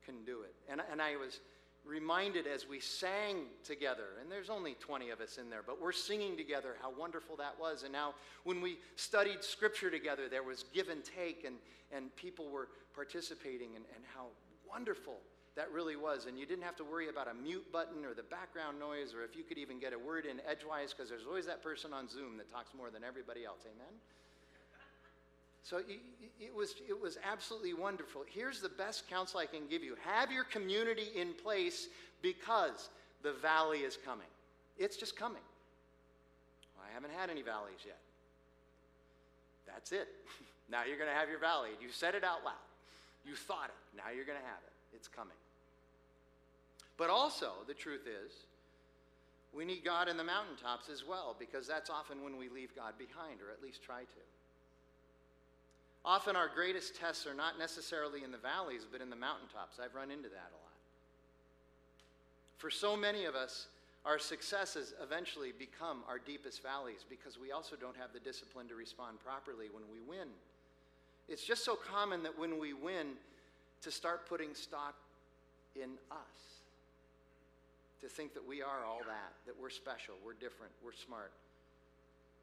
can 0.05 0.15
do 0.25 0.43
it. 0.43 0.55
And, 0.71 0.81
and 0.91 1.03
I 1.03 1.17
was 1.17 1.41
reminded 1.87 2.47
as 2.47 2.67
we 2.69 2.81
sang 2.81 3.45
together, 3.65 4.19
and 4.21 4.31
there's 4.31 4.51
only 4.51 4.75
20 4.75 5.11
of 5.11 5.21
us 5.21 5.39
in 5.39 5.49
there, 5.49 5.63
but 5.65 5.81
we're 5.81 5.93
singing 5.93 6.37
together 6.37 6.77
how 6.83 6.93
wonderful 6.99 7.37
that 7.37 7.55
was. 7.61 7.85
And 7.85 7.93
now, 7.93 8.15
when 8.45 8.61
we 8.61 8.79
studied 8.97 9.45
scripture 9.45 9.91
together, 9.91 10.29
there 10.29 10.43
was 10.43 10.65
give 10.75 10.89
and 10.89 11.03
take, 11.05 11.45
and, 11.45 11.57
and 11.93 12.15
people 12.17 12.51
were 12.51 12.69
participating, 12.95 13.77
and, 13.77 13.85
and 13.95 14.05
how 14.15 14.27
wonderful 14.69 15.19
that 15.55 15.71
really 15.71 15.97
was. 15.97 16.27
And 16.27 16.39
you 16.39 16.45
didn't 16.45 16.65
have 16.65 16.77
to 16.77 16.85
worry 16.85 17.09
about 17.09 17.29
a 17.29 17.35
mute 17.35 17.71
button 17.73 18.05
or 18.05 18.15
the 18.15 18.25
background 18.25 18.79
noise, 18.79 19.15
or 19.15 19.25
if 19.25 19.37
you 19.37 19.45
could 19.45 19.59
even 19.59 19.79
get 19.79 19.93
a 19.93 19.99
word 19.99 20.27
in 20.27 20.41
edgewise, 20.49 20.93
because 20.93 21.09
there's 21.09 21.27
always 21.27 21.47
that 21.47 21.63
person 21.63 21.93
on 21.93 22.09
Zoom 22.09 22.37
that 22.39 22.51
talks 22.51 22.75
more 22.77 22.91
than 22.91 23.05
everybody 23.05 23.45
else. 23.45 23.61
Amen? 23.65 23.95
So 25.69 25.79
it, 25.79 26.55
was, 26.55 26.77
it 26.89 26.99
was 26.99 27.19
absolutely 27.29 27.75
wonderful. 27.75 28.23
Here's 28.25 28.61
the 28.61 28.69
best 28.69 29.11
counsel 29.11 29.41
I 29.41 29.47
can 29.47 29.67
give 29.69 29.83
you 29.83 29.97
have 30.05 30.31
your 30.31 30.45
community 30.45 31.09
in 31.17 31.33
place 31.33 31.89
because 32.23 32.89
the 33.25 33.33
valley 33.33 33.79
is 33.79 33.97
coming. 33.97 34.31
It's 34.79 34.97
just 34.97 35.17
coming. 35.17 35.43
I 36.79 36.95
haven't 36.95 37.11
had 37.19 37.31
any 37.31 37.43
valleys 37.43 37.83
yet. 37.85 37.99
That's 39.67 39.91
it. 39.91 40.07
now 40.71 40.85
you're 40.87 40.99
going 40.99 41.11
to 41.11 41.17
have 41.17 41.29
your 41.29 41.41
valley. 41.41 41.71
You 41.83 41.89
said 41.91 42.15
it 42.15 42.23
out 42.23 42.45
loud. 42.45 42.55
You 43.27 43.35
thought 43.35 43.67
it. 43.67 43.97
Now 43.97 44.15
you're 44.15 44.25
going 44.25 44.39
to 44.39 44.47
have 44.47 44.63
it. 44.65 44.73
It's 44.95 45.09
coming. 45.09 45.35
But 46.97 47.11
also, 47.11 47.51
the 47.67 47.75
truth 47.75 48.07
is, 48.07 48.33
we 49.53 49.65
need 49.65 49.85
God 49.85 50.07
in 50.07 50.17
the 50.17 50.25
mountaintops 50.25 50.89
as 50.89 51.03
well, 51.05 51.35
because 51.37 51.67
that's 51.67 51.91
often 51.91 52.23
when 52.23 52.37
we 52.37 52.49
leave 52.49 52.71
God 52.77 52.95
behind, 52.97 53.41
or 53.43 53.51
at 53.51 53.61
least 53.61 53.83
try 53.83 54.03
to. 54.03 54.23
Often 56.07 56.37
our 56.37 56.49
greatest 56.49 56.95
tests 56.95 57.27
are 57.27 57.35
not 57.35 57.59
necessarily 57.59 58.23
in 58.23 58.31
the 58.31 58.39
valleys, 58.39 58.87
but 58.91 59.01
in 59.01 59.11
the 59.11 59.17
mountaintops. 59.17 59.81
I've 59.83 59.95
run 59.97 60.13
into 60.13 60.29
that 60.29 60.51
a 60.53 60.59
lot. 60.63 60.77
For 62.59 62.71
so 62.71 62.97
many 62.97 63.25
of 63.25 63.35
us, 63.35 63.67
our 64.05 64.21
successes 64.21 64.95
eventually 65.03 65.53
become 65.59 66.05
our 66.09 66.21
deepest 66.21 66.63
valleys 66.63 67.05
because 67.11 67.41
we 67.41 67.51
also 67.51 67.75
don't 67.75 67.97
have 67.97 68.13
the 68.13 68.21
discipline 68.21 68.69
to 68.69 68.77
respond 68.77 69.19
properly 69.25 69.67
when 69.73 69.83
we 69.91 69.99
win. 70.09 70.29
It's 71.29 71.45
just 71.45 71.65
so 71.65 71.75
common 71.75 72.23
that 72.23 72.39
when 72.39 72.61
we 72.61 72.73
win, 72.73 73.15
to 73.83 73.91
start 73.91 74.29
putting 74.29 74.55
stock 74.55 74.95
in 75.75 75.91
us, 76.11 76.63
to 78.01 78.09
think 78.09 78.33
that 78.35 78.47
we 78.47 78.63
are 78.63 78.85
all 78.87 79.01
that, 79.07 79.33
that 79.45 79.61
we're 79.61 79.71
special, 79.71 80.15
we're 80.25 80.35
different, 80.35 80.73
we're 80.85 80.93
smart. 80.93 81.33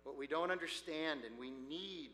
What 0.03 0.17
we 0.17 0.27
don't 0.27 0.51
understand 0.51 1.21
and 1.25 1.39
we 1.39 1.49
need 1.69 2.09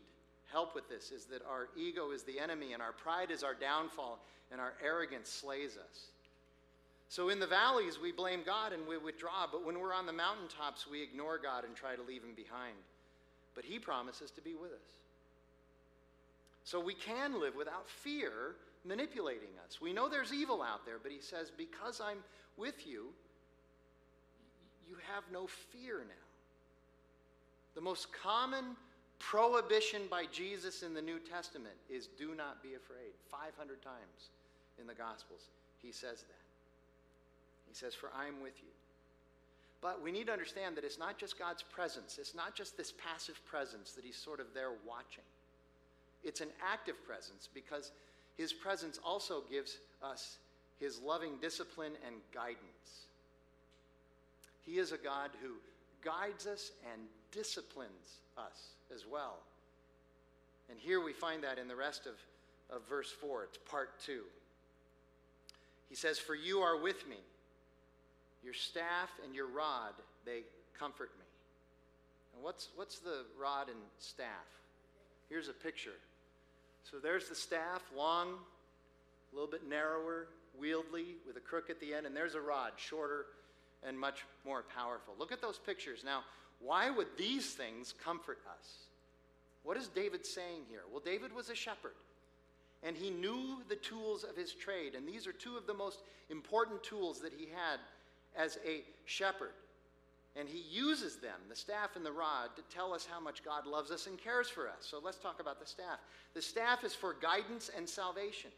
help 0.52 0.74
with 0.74 0.88
this 0.88 1.10
is 1.10 1.24
that 1.26 1.42
our 1.48 1.68
ego 1.76 2.10
is 2.12 2.22
the 2.22 2.38
enemy 2.38 2.72
and 2.72 2.82
our 2.82 2.92
pride 2.92 3.30
is 3.30 3.42
our 3.42 3.54
downfall 3.54 4.18
and 4.50 4.60
our 4.60 4.74
arrogance 4.84 5.28
slays 5.28 5.76
us. 5.76 6.06
So 7.08 7.28
in 7.28 7.40
the 7.40 7.46
valleys, 7.46 7.98
we 8.00 8.12
blame 8.12 8.42
God 8.46 8.72
and 8.72 8.86
we 8.86 8.96
withdraw, 8.96 9.46
but 9.50 9.66
when 9.66 9.80
we're 9.80 9.92
on 9.92 10.06
the 10.06 10.12
mountaintops, 10.12 10.86
we 10.86 11.02
ignore 11.02 11.38
God 11.38 11.64
and 11.64 11.74
try 11.74 11.96
to 11.96 12.02
leave 12.02 12.22
him 12.22 12.34
behind. 12.36 12.76
But 13.54 13.64
he 13.64 13.78
promises 13.78 14.30
to 14.32 14.40
be 14.40 14.54
with 14.54 14.70
us. 14.70 14.94
So 16.62 16.78
we 16.78 16.94
can 16.94 17.40
live 17.40 17.56
without 17.56 17.88
fear 17.88 18.54
manipulating 18.84 19.50
us. 19.66 19.80
We 19.80 19.92
know 19.92 20.08
there's 20.08 20.32
evil 20.32 20.62
out 20.62 20.86
there, 20.86 20.98
but 21.02 21.10
he 21.10 21.20
says, 21.20 21.50
Because 21.50 22.00
I'm 22.00 22.18
with 22.56 22.86
you, 22.86 23.06
you 24.88 24.96
have 25.12 25.24
no 25.32 25.46
fear 25.46 25.98
now. 25.98 26.26
The 27.74 27.80
most 27.80 28.12
common 28.12 28.76
prohibition 29.20 30.02
by 30.10 30.24
Jesus 30.32 30.82
in 30.82 30.92
the 30.92 31.02
New 31.02 31.20
Testament 31.20 31.76
is 31.88 32.08
do 32.18 32.34
not 32.34 32.62
be 32.62 32.74
afraid. 32.74 33.12
500 33.30 33.80
times 33.80 34.30
in 34.80 34.86
the 34.86 34.94
Gospels, 34.94 35.42
he 35.80 35.92
says 35.92 36.22
that. 36.22 36.42
He 37.68 37.74
says, 37.74 37.94
For 37.94 38.10
I 38.16 38.26
am 38.26 38.42
with 38.42 38.58
you. 38.58 38.72
But 39.80 40.02
we 40.02 40.10
need 40.10 40.26
to 40.26 40.32
understand 40.32 40.76
that 40.76 40.84
it's 40.84 40.98
not 40.98 41.18
just 41.18 41.38
God's 41.38 41.62
presence, 41.62 42.18
it's 42.18 42.34
not 42.34 42.54
just 42.54 42.76
this 42.76 42.92
passive 42.92 43.40
presence 43.46 43.92
that 43.92 44.04
he's 44.04 44.16
sort 44.16 44.40
of 44.40 44.46
there 44.54 44.72
watching. 44.86 45.24
It's 46.24 46.40
an 46.40 46.50
active 46.62 46.96
presence 47.06 47.48
because 47.54 47.92
his 48.36 48.52
presence 48.52 48.98
also 49.04 49.42
gives 49.50 49.78
us 50.02 50.38
his 50.78 51.00
loving 51.00 51.36
discipline 51.40 51.92
and 52.06 52.16
guidance. 52.34 53.06
He 54.62 54.78
is 54.78 54.92
a 54.92 54.98
God 54.98 55.30
who 55.42 55.52
guides 56.04 56.46
us 56.46 56.72
and 56.92 57.02
disciplines 57.32 58.20
us 58.36 58.74
as 58.94 59.04
well. 59.10 59.38
And 60.70 60.78
here 60.78 61.02
we 61.02 61.12
find 61.12 61.42
that 61.44 61.58
in 61.58 61.68
the 61.68 61.76
rest 61.76 62.06
of, 62.06 62.14
of 62.74 62.88
verse 62.88 63.10
4. 63.10 63.44
It's 63.44 63.58
part 63.58 64.00
2. 64.04 64.22
He 65.88 65.96
says, 65.96 66.18
For 66.18 66.34
you 66.34 66.60
are 66.60 66.80
with 66.80 67.08
me. 67.08 67.16
Your 68.42 68.54
staff 68.54 69.10
and 69.24 69.34
your 69.34 69.48
rod, 69.48 69.92
they 70.24 70.42
comfort 70.78 71.10
me. 71.18 71.26
And 72.34 72.44
what's, 72.44 72.68
what's 72.76 73.00
the 73.00 73.24
rod 73.38 73.68
and 73.68 73.78
staff? 73.98 74.46
Here's 75.28 75.48
a 75.48 75.52
picture. 75.52 75.98
So 76.90 76.98
there's 76.98 77.28
the 77.28 77.34
staff, 77.34 77.82
long, 77.94 78.28
a 79.32 79.34
little 79.34 79.50
bit 79.50 79.68
narrower, 79.68 80.28
wieldy, 80.60 81.16
with 81.26 81.36
a 81.36 81.40
crook 81.40 81.70
at 81.70 81.80
the 81.80 81.92
end, 81.92 82.06
and 82.06 82.16
there's 82.16 82.34
a 82.34 82.40
rod, 82.40 82.72
shorter 82.76 83.26
and 83.86 83.98
much 83.98 84.24
more 84.44 84.64
powerful. 84.74 85.14
Look 85.18 85.32
at 85.32 85.40
those 85.40 85.58
pictures. 85.58 86.02
Now, 86.04 86.22
why 86.60 86.90
would 86.90 87.08
these 87.16 87.54
things 87.54 87.94
comfort 88.04 88.38
us? 88.58 88.86
What 89.62 89.76
is 89.76 89.88
David 89.88 90.24
saying 90.26 90.62
here? 90.68 90.82
Well, 90.90 91.02
David 91.04 91.34
was 91.34 91.50
a 91.50 91.54
shepherd, 91.54 91.94
and 92.82 92.96
he 92.96 93.10
knew 93.10 93.62
the 93.68 93.76
tools 93.76 94.24
of 94.24 94.36
his 94.36 94.52
trade, 94.52 94.94
and 94.94 95.06
these 95.06 95.26
are 95.26 95.32
two 95.32 95.56
of 95.56 95.66
the 95.66 95.74
most 95.74 96.00
important 96.30 96.82
tools 96.82 97.20
that 97.20 97.32
he 97.32 97.46
had 97.46 97.80
as 98.36 98.58
a 98.66 98.82
shepherd. 99.04 99.52
And 100.36 100.48
he 100.48 100.62
uses 100.70 101.16
them, 101.16 101.40
the 101.48 101.56
staff 101.56 101.96
and 101.96 102.06
the 102.06 102.12
rod, 102.12 102.50
to 102.56 102.62
tell 102.74 102.94
us 102.94 103.06
how 103.10 103.18
much 103.18 103.44
God 103.44 103.66
loves 103.66 103.90
us 103.90 104.06
and 104.06 104.16
cares 104.16 104.48
for 104.48 104.68
us. 104.68 104.78
So 104.88 105.00
let's 105.02 105.18
talk 105.18 105.40
about 105.40 105.58
the 105.58 105.66
staff. 105.66 105.98
The 106.34 106.42
staff 106.42 106.84
is 106.84 106.94
for 106.94 107.16
guidance 107.20 107.70
and 107.76 107.88
salvation. 107.88 108.50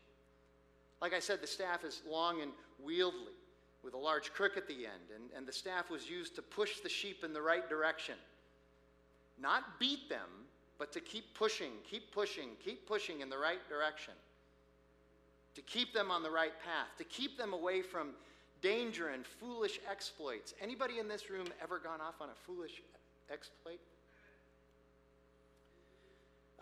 Like 1.00 1.14
I 1.14 1.18
said, 1.18 1.40
the 1.40 1.46
staff 1.46 1.82
is 1.82 2.02
long 2.08 2.42
and 2.42 2.52
wieldy 2.86 3.32
with 3.84 3.94
a 3.94 3.98
large 3.98 4.32
crook 4.32 4.56
at 4.56 4.68
the 4.68 4.86
end, 4.86 5.10
and, 5.14 5.24
and 5.36 5.46
the 5.46 5.52
staff 5.52 5.90
was 5.90 6.08
used 6.08 6.36
to 6.36 6.42
push 6.42 6.80
the 6.80 6.88
sheep 6.88 7.24
in 7.24 7.32
the 7.32 7.42
right 7.42 7.68
direction. 7.68 8.14
Not 9.40 9.80
beat 9.80 10.08
them, 10.08 10.28
but 10.78 10.92
to 10.92 11.00
keep 11.00 11.34
pushing, 11.34 11.72
keep 11.88 12.12
pushing, 12.12 12.50
keep 12.64 12.86
pushing 12.86 13.20
in 13.20 13.28
the 13.28 13.38
right 13.38 13.66
direction. 13.68 14.14
To 15.54 15.62
keep 15.62 15.92
them 15.92 16.10
on 16.10 16.22
the 16.22 16.30
right 16.30 16.52
path, 16.64 16.96
to 16.98 17.04
keep 17.04 17.36
them 17.36 17.52
away 17.52 17.82
from 17.82 18.10
danger 18.62 19.08
and 19.08 19.26
foolish 19.26 19.80
exploits. 19.90 20.54
Anybody 20.62 20.98
in 20.98 21.08
this 21.08 21.28
room 21.28 21.46
ever 21.62 21.78
gone 21.78 22.00
off 22.00 22.20
on 22.20 22.28
a 22.28 22.34
foolish 22.46 22.80
exploit? 23.30 23.80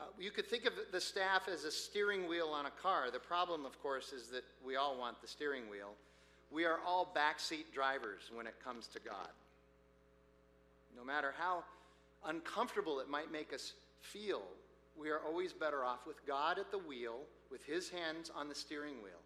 Uh, 0.01 0.05
you 0.19 0.31
could 0.31 0.47
think 0.47 0.65
of 0.65 0.73
the 0.93 1.01
staff 1.01 1.43
as 1.53 1.65
a 1.65 1.71
steering 1.71 2.27
wheel 2.27 2.49
on 2.49 2.67
a 2.67 2.71
car. 2.83 3.11
The 3.13 3.19
problem, 3.19 3.67
of 3.67 3.81
course, 3.83 4.13
is 4.13 4.29
that 4.29 4.45
we 4.65 4.77
all 4.77 4.99
want 4.99 5.21
the 5.21 5.29
steering 5.29 5.69
wheel. 5.71 5.93
We 6.51 6.65
are 6.65 6.79
all 6.87 7.15
backseat 7.17 7.73
drivers 7.73 8.31
when 8.33 8.47
it 8.47 8.55
comes 8.63 8.87
to 8.89 9.01
God. 9.01 9.29
No 10.97 11.05
matter 11.05 11.33
how 11.39 11.65
uncomfortable 12.27 13.01
it 13.01 13.09
might 13.09 13.31
make 13.31 13.53
us 13.53 13.75
feel, 14.01 14.43
we 14.99 15.11
are 15.11 15.21
always 15.27 15.53
better 15.53 15.85
off 15.85 16.07
with 16.07 16.27
God 16.27 16.59
at 16.59 16.71
the 16.71 16.79
wheel, 16.79 17.21
with 17.51 17.65
his 17.65 17.89
hands 17.89 18.31
on 18.35 18.49
the 18.49 18.55
steering 18.55 18.97
wheel. 19.03 19.21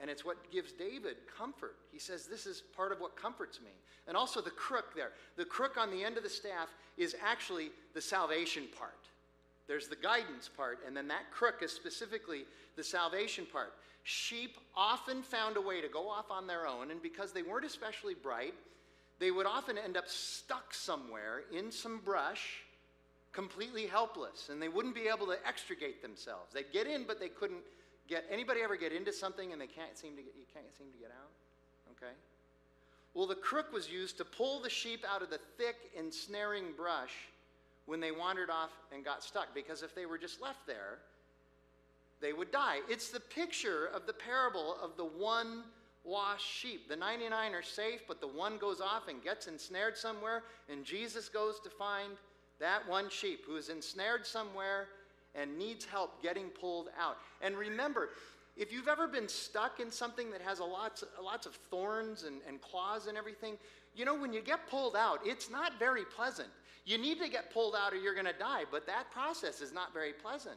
And 0.00 0.10
it's 0.10 0.24
what 0.24 0.50
gives 0.50 0.72
David 0.72 1.16
comfort. 1.38 1.76
He 1.90 1.98
says, 1.98 2.26
This 2.26 2.46
is 2.46 2.62
part 2.76 2.92
of 2.92 3.00
what 3.00 3.16
comforts 3.16 3.60
me. 3.60 3.70
And 4.06 4.16
also 4.16 4.40
the 4.40 4.50
crook 4.50 4.94
there. 4.94 5.12
The 5.36 5.44
crook 5.44 5.78
on 5.78 5.90
the 5.90 6.04
end 6.04 6.16
of 6.16 6.22
the 6.22 6.28
staff 6.28 6.68
is 6.98 7.16
actually 7.24 7.70
the 7.94 8.00
salvation 8.00 8.64
part. 8.78 8.92
There's 9.66 9.88
the 9.88 9.96
guidance 9.96 10.48
part, 10.54 10.80
and 10.86 10.96
then 10.96 11.08
that 11.08 11.30
crook 11.32 11.56
is 11.62 11.72
specifically 11.72 12.44
the 12.76 12.84
salvation 12.84 13.46
part. 13.50 13.72
Sheep 14.08 14.56
often 14.76 15.20
found 15.20 15.56
a 15.56 15.60
way 15.60 15.80
to 15.80 15.88
go 15.88 16.08
off 16.08 16.30
on 16.30 16.46
their 16.46 16.64
own, 16.64 16.92
and 16.92 17.02
because 17.02 17.32
they 17.32 17.42
weren't 17.42 17.64
especially 17.64 18.14
bright, 18.14 18.54
they 19.18 19.32
would 19.32 19.46
often 19.46 19.76
end 19.76 19.96
up 19.96 20.06
stuck 20.06 20.72
somewhere 20.72 21.42
in 21.52 21.72
some 21.72 21.98
brush, 22.04 22.62
completely 23.32 23.84
helpless, 23.84 24.48
and 24.48 24.62
they 24.62 24.68
wouldn't 24.68 24.94
be 24.94 25.08
able 25.08 25.26
to 25.26 25.36
extricate 25.44 26.02
themselves. 26.02 26.54
They'd 26.54 26.72
get 26.72 26.86
in, 26.86 27.02
but 27.04 27.18
they 27.18 27.28
couldn't 27.28 27.64
get 28.06 28.24
anybody 28.30 28.60
ever 28.62 28.76
get 28.76 28.92
into 28.92 29.12
something 29.12 29.50
and 29.52 29.60
they 29.60 29.66
can't 29.66 29.98
seem 29.98 30.14
to 30.14 30.22
get 30.22 30.34
you 30.36 30.44
can't 30.54 30.72
seem 30.78 30.86
to 30.92 30.98
get 30.98 31.10
out? 31.10 31.96
Okay? 31.96 32.12
Well, 33.12 33.26
the 33.26 33.34
crook 33.34 33.72
was 33.72 33.90
used 33.90 34.18
to 34.18 34.24
pull 34.24 34.60
the 34.60 34.70
sheep 34.70 35.04
out 35.04 35.20
of 35.20 35.30
the 35.30 35.40
thick 35.58 35.74
ensnaring 35.98 36.66
brush 36.76 37.12
when 37.86 37.98
they 37.98 38.12
wandered 38.12 38.50
off 38.50 38.70
and 38.94 39.04
got 39.04 39.24
stuck 39.24 39.52
because 39.52 39.82
if 39.82 39.96
they 39.96 40.06
were 40.06 40.18
just 40.18 40.40
left 40.40 40.64
there, 40.64 40.98
they 42.20 42.32
would 42.32 42.50
die. 42.50 42.78
It's 42.88 43.10
the 43.10 43.20
picture 43.20 43.86
of 43.86 44.06
the 44.06 44.12
parable 44.12 44.76
of 44.82 44.96
the 44.96 45.04
one 45.04 45.64
lost 46.04 46.44
sheep. 46.44 46.88
The 46.88 46.96
99 46.96 47.54
are 47.54 47.62
safe, 47.62 48.00
but 48.06 48.20
the 48.20 48.28
one 48.28 48.58
goes 48.58 48.80
off 48.80 49.08
and 49.08 49.22
gets 49.22 49.48
ensnared 49.48 49.96
somewhere, 49.96 50.44
and 50.70 50.84
Jesus 50.84 51.28
goes 51.28 51.60
to 51.60 51.70
find 51.70 52.12
that 52.60 52.88
one 52.88 53.10
sheep 53.10 53.44
who 53.46 53.56
is 53.56 53.68
ensnared 53.68 54.24
somewhere 54.24 54.88
and 55.34 55.58
needs 55.58 55.84
help 55.84 56.22
getting 56.22 56.46
pulled 56.48 56.88
out. 56.98 57.18
And 57.42 57.56
remember, 57.56 58.10
if 58.56 58.72
you've 58.72 58.88
ever 58.88 59.06
been 59.06 59.28
stuck 59.28 59.80
in 59.80 59.90
something 59.90 60.30
that 60.30 60.40
has 60.40 60.60
a 60.60 60.64
lots, 60.64 61.04
lots 61.22 61.46
of 61.46 61.54
thorns 61.70 62.22
and, 62.22 62.36
and 62.48 62.60
claws 62.62 63.06
and 63.06 63.18
everything, 63.18 63.58
you 63.94 64.04
know, 64.04 64.18
when 64.18 64.32
you 64.32 64.40
get 64.40 64.66
pulled 64.70 64.96
out, 64.96 65.20
it's 65.24 65.50
not 65.50 65.78
very 65.78 66.04
pleasant. 66.04 66.48
You 66.86 66.96
need 66.96 67.20
to 67.20 67.28
get 67.28 67.52
pulled 67.52 67.74
out 67.74 67.92
or 67.92 67.96
you're 67.96 68.14
going 68.14 68.26
to 68.26 68.38
die, 68.38 68.62
but 68.70 68.86
that 68.86 69.10
process 69.10 69.60
is 69.60 69.72
not 69.72 69.92
very 69.92 70.12
pleasant. 70.12 70.56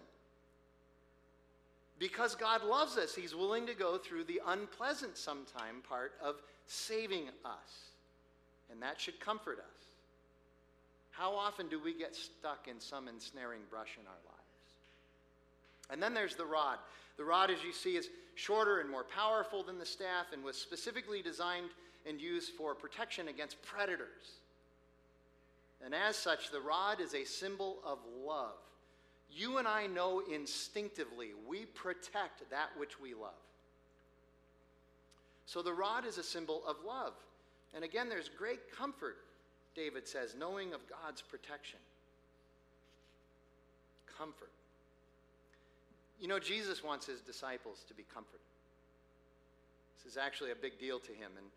Because 2.00 2.34
God 2.34 2.64
loves 2.64 2.98
us, 2.98 3.14
He's 3.14 3.36
willing 3.36 3.68
to 3.68 3.74
go 3.74 3.98
through 3.98 4.24
the 4.24 4.42
unpleasant 4.48 5.18
sometime 5.18 5.82
part 5.88 6.14
of 6.24 6.42
saving 6.66 7.28
us. 7.44 7.92
And 8.72 8.82
that 8.82 9.00
should 9.00 9.20
comfort 9.20 9.60
us. 9.60 9.86
How 11.12 11.34
often 11.34 11.68
do 11.68 11.82
we 11.84 11.94
get 11.94 12.16
stuck 12.16 12.70
in 12.70 12.80
some 12.80 13.10
ensnaring 13.10 13.62
brush 13.70 13.98
in 14.00 14.08
our 14.08 14.14
lives? 14.26 14.40
And 15.90 16.02
then 16.02 16.14
there's 16.14 16.36
the 16.36 16.46
rod. 16.46 16.78
The 17.18 17.26
rod, 17.26 17.52
as 17.52 17.62
you 17.64 17.74
see, 17.74 17.98
is 17.98 18.10
shorter 18.36 18.80
and 18.80 18.90
more 18.90 19.04
powerful 19.04 19.64
than 19.64 19.78
the 19.78 19.86
staff 19.86 20.28
and 20.32 20.42
was 20.44 20.56
specifically 20.56 21.22
designed 21.22 21.70
and 22.08 22.22
used 22.22 22.54
for 22.54 22.74
protection 22.74 23.28
against 23.28 23.62
predators. 23.64 24.40
And 25.84 25.94
as 25.94 26.16
such, 26.16 26.52
the 26.52 26.62
rod 26.62 27.02
is 27.02 27.14
a 27.14 27.26
symbol 27.26 27.80
of 27.86 28.00
love. 28.26 28.56
You 29.32 29.58
and 29.58 29.68
I 29.68 29.88
know 29.88 30.22
instinctively 30.34 31.30
we 31.48 31.66
protect 31.66 32.50
that 32.50 32.70
which 32.78 33.00
we 33.00 33.14
love. 33.14 33.32
So 35.46 35.62
the 35.62 35.74
rod 35.74 36.06
is 36.06 36.18
a 36.18 36.24
symbol 36.24 36.62
of 36.68 36.78
love. 36.86 37.14
And 37.74 37.84
again, 37.84 38.10
there's 38.10 38.30
great 38.30 38.72
comfort, 38.76 39.18
David 39.76 40.08
says, 40.08 40.36
knowing 40.38 40.74
of 40.74 40.82
God's 40.88 41.22
protection. 41.22 41.80
Comfort. 44.18 44.52
You 46.20 46.28
know, 46.28 46.40
Jesus 46.40 46.84
wants 46.84 47.06
his 47.06 47.22
disciples 47.22 47.86
to 47.88 47.94
be 47.94 48.04
comforted. 48.14 48.42
This 49.98 50.12
is 50.12 50.18
actually 50.18 50.52
a 50.52 50.56
big 50.56 50.80
deal 50.80 51.00
to 51.00 51.12
him. 51.12 51.32
And, 51.38 51.48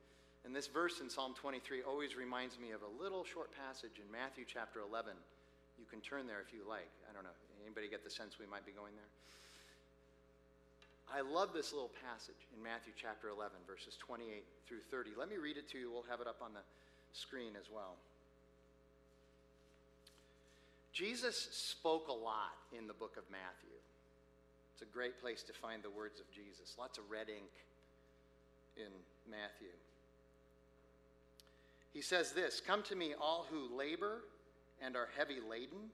and 0.44 0.54
this 0.54 0.68
verse 0.68 1.00
in 1.00 1.10
Psalm 1.10 1.34
23 1.34 1.82
always 1.82 2.16
reminds 2.16 2.58
me 2.58 2.70
of 2.70 2.80
a 2.82 3.02
little 3.02 3.24
short 3.24 3.50
passage 3.56 3.98
in 3.98 4.10
Matthew 4.10 4.44
chapter 4.46 4.80
11. 4.80 5.12
You 5.78 5.84
can 5.90 6.00
turn 6.00 6.26
there 6.26 6.40
if 6.40 6.52
you 6.52 6.60
like. 6.68 6.90
I 7.10 7.12
don't 7.12 7.24
know. 7.24 7.51
Anybody 7.72 7.88
get 7.88 8.04
the 8.04 8.12
sense 8.12 8.36
we 8.36 8.44
might 8.44 8.68
be 8.68 8.72
going 8.76 8.92
there? 8.92 9.08
I 11.08 11.24
love 11.24 11.56
this 11.56 11.72
little 11.72 11.88
passage 12.04 12.36
in 12.52 12.62
Matthew 12.62 12.92
chapter 12.92 13.32
11, 13.32 13.64
verses 13.64 13.96
28 13.96 14.44
through 14.68 14.84
30. 14.92 15.16
Let 15.16 15.32
me 15.32 15.40
read 15.40 15.56
it 15.56 15.72
to 15.72 15.78
you. 15.80 15.88
We'll 15.88 16.04
have 16.04 16.20
it 16.20 16.28
up 16.28 16.44
on 16.44 16.52
the 16.52 16.60
screen 17.16 17.56
as 17.56 17.72
well. 17.72 17.96
Jesus 20.92 21.48
spoke 21.48 22.08
a 22.08 22.12
lot 22.12 22.60
in 22.76 22.84
the 22.86 22.92
book 22.92 23.16
of 23.16 23.24
Matthew. 23.32 23.72
It's 24.76 24.84
a 24.84 24.92
great 24.92 25.16
place 25.16 25.42
to 25.44 25.54
find 25.56 25.82
the 25.82 25.88
words 25.88 26.20
of 26.20 26.28
Jesus. 26.28 26.76
Lots 26.76 26.98
of 26.98 27.04
red 27.08 27.32
ink 27.32 27.56
in 28.76 28.92
Matthew. 29.24 29.72
He 31.96 32.02
says 32.02 32.32
this 32.32 32.60
Come 32.60 32.82
to 32.84 32.94
me, 32.94 33.14
all 33.18 33.46
who 33.48 33.74
labor 33.74 34.24
and 34.84 34.94
are 34.94 35.08
heavy 35.16 35.40
laden, 35.40 35.88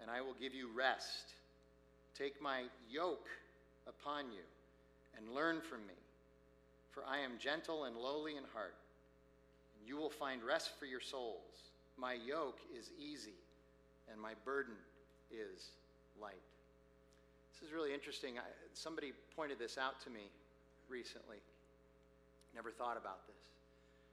and 0.00 0.10
I 0.10 0.20
will 0.20 0.34
give 0.40 0.54
you 0.54 0.68
rest. 0.74 1.34
Take 2.16 2.40
my 2.40 2.62
yoke 2.90 3.28
upon 3.86 4.32
you 4.32 4.44
and 5.16 5.34
learn 5.34 5.60
from 5.60 5.86
me, 5.86 5.94
for 6.90 7.02
I 7.08 7.18
am 7.18 7.32
gentle 7.38 7.84
and 7.84 7.96
lowly 7.96 8.36
in 8.36 8.44
heart, 8.52 8.74
and 9.78 9.88
you 9.88 9.96
will 9.96 10.10
find 10.10 10.42
rest 10.42 10.70
for 10.78 10.86
your 10.86 11.00
souls. 11.00 11.70
My 11.96 12.14
yoke 12.14 12.58
is 12.76 12.90
easy, 12.98 13.38
and 14.10 14.20
my 14.20 14.32
burden 14.44 14.74
is 15.30 15.70
light. 16.20 16.34
This 17.52 17.68
is 17.68 17.74
really 17.74 17.94
interesting. 17.94 18.38
I, 18.38 18.42
somebody 18.72 19.12
pointed 19.36 19.58
this 19.58 19.78
out 19.78 20.00
to 20.04 20.10
me 20.10 20.30
recently. 20.88 21.38
Never 22.54 22.70
thought 22.70 22.96
about 22.96 23.26
this. 23.26 23.36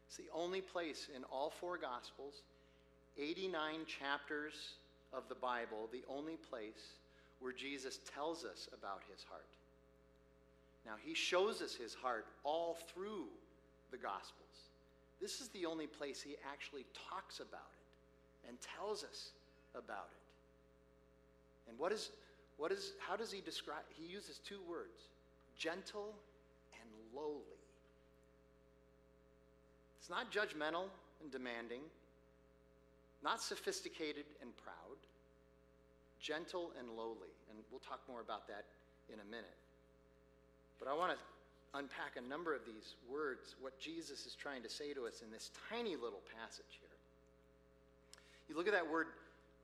It's 0.08 0.18
the 0.18 0.32
only 0.34 0.62
place 0.62 1.08
in 1.16 1.24
all 1.26 1.50
four 1.50 1.78
Gospels, 1.78 2.44
89 3.18 3.86
chapters 3.88 4.54
of 5.14 5.28
the 5.30 5.36
Bible, 5.36 5.90
the 5.92 6.04
only 6.10 6.38
place 6.38 6.96
where 7.40 7.54
Jesus 7.54 8.00
tells 8.14 8.46
us 8.46 8.70
about 8.78 9.02
his 9.12 9.24
heart. 9.24 9.46
Now, 10.86 10.94
he 11.04 11.14
shows 11.14 11.62
us 11.62 11.76
his 11.76 11.94
heart 11.94 12.26
all 12.44 12.78
through 12.94 13.26
the 13.92 13.98
Gospels. 13.98 14.70
This 15.20 15.42
is 15.42 15.50
the 15.50 15.66
only 15.66 15.88
place 15.88 16.22
he 16.22 16.36
actually 16.52 16.86
talks 17.10 17.40
about 17.40 17.70
it 17.74 18.50
and 18.50 18.58
tells 18.62 19.04
us 19.04 19.32
about 19.76 20.10
it. 20.12 21.70
And 21.70 21.78
what 21.78 21.92
is, 21.92 22.10
what 22.58 22.72
is, 22.72 22.94
how 23.00 23.16
does 23.16 23.32
he 23.32 23.42
describe? 23.42 23.84
He 23.90 24.12
uses 24.12 24.40
two 24.40 24.60
words 24.68 25.10
gentle 25.58 26.16
and 26.82 26.90
lowly. 27.16 27.62
It's 30.00 30.10
not 30.10 30.32
judgmental 30.32 30.86
and 31.22 31.32
demanding, 31.32 31.82
not 33.24 33.42
sophisticated 33.42 34.26
and 34.42 34.56
proud, 34.58 34.98
gentle 36.20 36.72
and 36.80 36.90
lowly. 36.90 37.34
And 37.50 37.60
we'll 37.72 37.82
talk 37.82 38.02
more 38.10 38.22
about 38.22 38.48
that 38.48 38.66
in 39.12 39.20
a 39.20 39.26
minute. 39.26 39.58
But 40.80 40.88
I 40.88 40.94
want 40.94 41.14
to 41.14 41.18
unpack 41.78 42.18
a 42.18 42.22
number 42.22 42.54
of 42.56 42.62
these 42.66 42.96
words, 43.10 43.56
what 43.62 43.80
Jesus 43.80 44.26
is 44.26 44.36
trying 44.36 44.64
to 44.64 44.70
say 44.70 44.94
to 44.94 45.06
us 45.06 45.22
in 45.22 45.32
this 45.32 45.52
tiny 45.70 45.96
little 45.96 46.22
passage 46.40 46.80
here. 46.80 46.90
You 48.50 48.58
look 48.58 48.68
at 48.68 48.74
that 48.74 48.90
word 48.90 49.08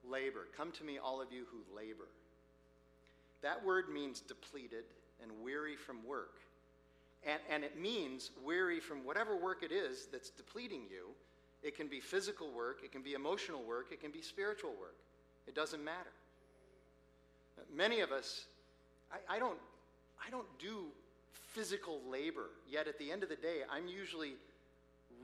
labor. 0.07 0.47
Come 0.55 0.71
to 0.73 0.83
me, 0.83 0.97
all 0.97 1.21
of 1.21 1.31
you 1.31 1.43
who 1.51 1.75
labor. 1.75 2.07
That 3.41 3.63
word 3.63 3.85
means 3.93 4.21
depleted 4.21 4.85
and 5.21 5.31
weary 5.43 5.75
from 5.75 6.05
work. 6.05 6.39
And, 7.25 7.39
and 7.49 7.63
it 7.63 7.79
means 7.79 8.31
weary 8.45 8.79
from 8.79 9.03
whatever 9.03 9.35
work 9.35 9.63
it 9.63 9.71
is 9.71 10.07
that's 10.11 10.29
depleting 10.29 10.83
you. 10.89 11.09
It 11.67 11.75
can 11.75 11.87
be 11.87 11.99
physical 11.99 12.49
work, 12.49 12.79
it 12.81 12.93
can 12.93 13.01
be 13.01 13.13
emotional 13.13 13.61
work, 13.61 13.87
it 13.91 13.99
can 13.99 14.09
be 14.09 14.21
spiritual 14.21 14.71
work. 14.79 14.95
It 15.47 15.53
doesn't 15.53 15.83
matter. 15.83 16.13
Many 17.75 17.99
of 17.99 18.13
us, 18.13 18.45
I, 19.11 19.35
I 19.35 19.39
don't, 19.39 19.57
I 20.25 20.29
don't 20.29 20.47
do 20.59 20.85
physical 21.33 21.99
labor. 22.09 22.51
Yet 22.69 22.87
at 22.87 22.97
the 22.97 23.11
end 23.11 23.21
of 23.21 23.27
the 23.27 23.35
day, 23.35 23.63
I'm 23.69 23.89
usually 23.89 24.35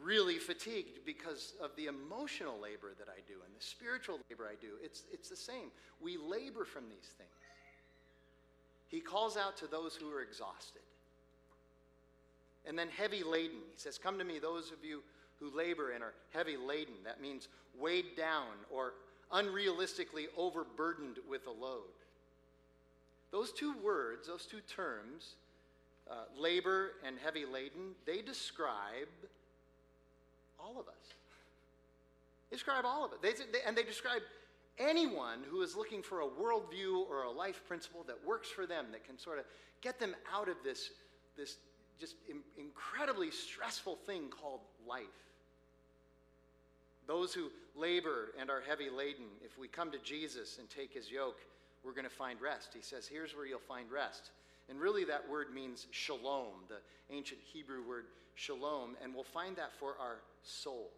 really 0.01 0.37
fatigued 0.37 1.05
because 1.05 1.53
of 1.61 1.71
the 1.77 1.85
emotional 1.85 2.59
labor 2.59 2.91
that 2.99 3.07
I 3.07 3.21
do 3.25 3.35
and 3.45 3.55
the 3.57 3.63
spiritual 3.63 4.19
labor 4.29 4.45
I 4.51 4.55
do. 4.59 4.73
It's, 4.83 5.03
it's 5.13 5.29
the 5.29 5.37
same. 5.37 5.71
We 6.01 6.17
labor 6.17 6.65
from 6.65 6.89
these 6.89 7.09
things. 7.17 7.29
He 8.89 8.99
calls 8.99 9.37
out 9.37 9.55
to 9.57 9.67
those 9.67 9.95
who 9.95 10.11
are 10.11 10.21
exhausted. 10.21 10.81
And 12.65 12.77
then 12.77 12.89
heavy 12.89 13.23
laden. 13.23 13.59
He 13.71 13.77
says, 13.77 13.97
Come 13.97 14.17
to 14.19 14.25
me, 14.25 14.39
those 14.39 14.71
of 14.71 14.83
you 14.83 15.03
who 15.39 15.55
labor 15.55 15.91
and 15.91 16.03
are 16.03 16.13
heavy 16.33 16.57
laden. 16.57 16.95
That 17.05 17.21
means 17.21 17.47
weighed 17.79 18.15
down 18.17 18.47
or 18.71 18.93
unrealistically 19.31 20.25
overburdened 20.37 21.17
with 21.29 21.47
a 21.47 21.51
load. 21.51 21.81
Those 23.31 23.51
two 23.51 23.73
words, 23.83 24.27
those 24.27 24.45
two 24.45 24.61
terms, 24.61 25.35
uh, 26.09 26.25
labor 26.37 26.91
and 27.05 27.17
heavy 27.23 27.45
laden, 27.45 27.95
they 28.05 28.21
describe 28.21 29.07
all 30.59 30.79
of 30.79 30.87
us. 30.87 31.13
They 32.49 32.55
describe 32.55 32.85
all 32.85 33.05
of 33.05 33.11
it. 33.13 33.21
They, 33.21 33.31
they, 33.31 33.59
and 33.65 33.75
they 33.75 33.83
describe 33.83 34.21
anyone 34.77 35.39
who 35.49 35.61
is 35.61 35.75
looking 35.75 36.03
for 36.03 36.21
a 36.21 36.27
worldview 36.27 37.09
or 37.09 37.23
a 37.23 37.31
life 37.31 37.61
principle 37.67 38.03
that 38.07 38.17
works 38.25 38.49
for 38.49 38.65
them, 38.65 38.87
that 38.91 39.05
can 39.05 39.17
sort 39.17 39.39
of 39.39 39.45
get 39.81 39.99
them 39.99 40.15
out 40.31 40.47
of 40.47 40.57
this, 40.63 40.91
this 41.35 41.57
just 41.99 42.15
Im- 42.29 42.43
incredibly 42.57 43.31
stressful 43.31 43.97
thing 44.05 44.29
called 44.29 44.61
life. 44.87 45.03
Those 47.07 47.33
who 47.33 47.49
labor 47.75 48.29
and 48.39 48.49
are 48.49 48.61
heavy 48.67 48.89
laden, 48.89 49.25
if 49.43 49.57
we 49.57 49.67
come 49.67 49.91
to 49.91 49.99
Jesus 49.99 50.57
and 50.59 50.69
take 50.69 50.93
his 50.93 51.11
yoke, 51.11 51.39
we're 51.83 51.93
going 51.93 52.05
to 52.05 52.09
find 52.09 52.39
rest. 52.41 52.69
He 52.73 52.81
says, 52.81 53.07
Here's 53.07 53.35
where 53.35 53.45
you'll 53.45 53.59
find 53.59 53.91
rest. 53.91 54.31
And 54.69 54.79
really, 54.79 55.03
that 55.05 55.29
word 55.29 55.53
means 55.53 55.87
shalom, 55.91 56.53
the 56.69 56.77
ancient 57.13 57.41
Hebrew 57.41 57.87
word 57.87 58.05
shalom, 58.35 58.95
and 59.03 59.13
we'll 59.13 59.23
find 59.23 59.55
that 59.57 59.73
for 59.77 59.95
our 59.99 60.19
souls. 60.43 60.89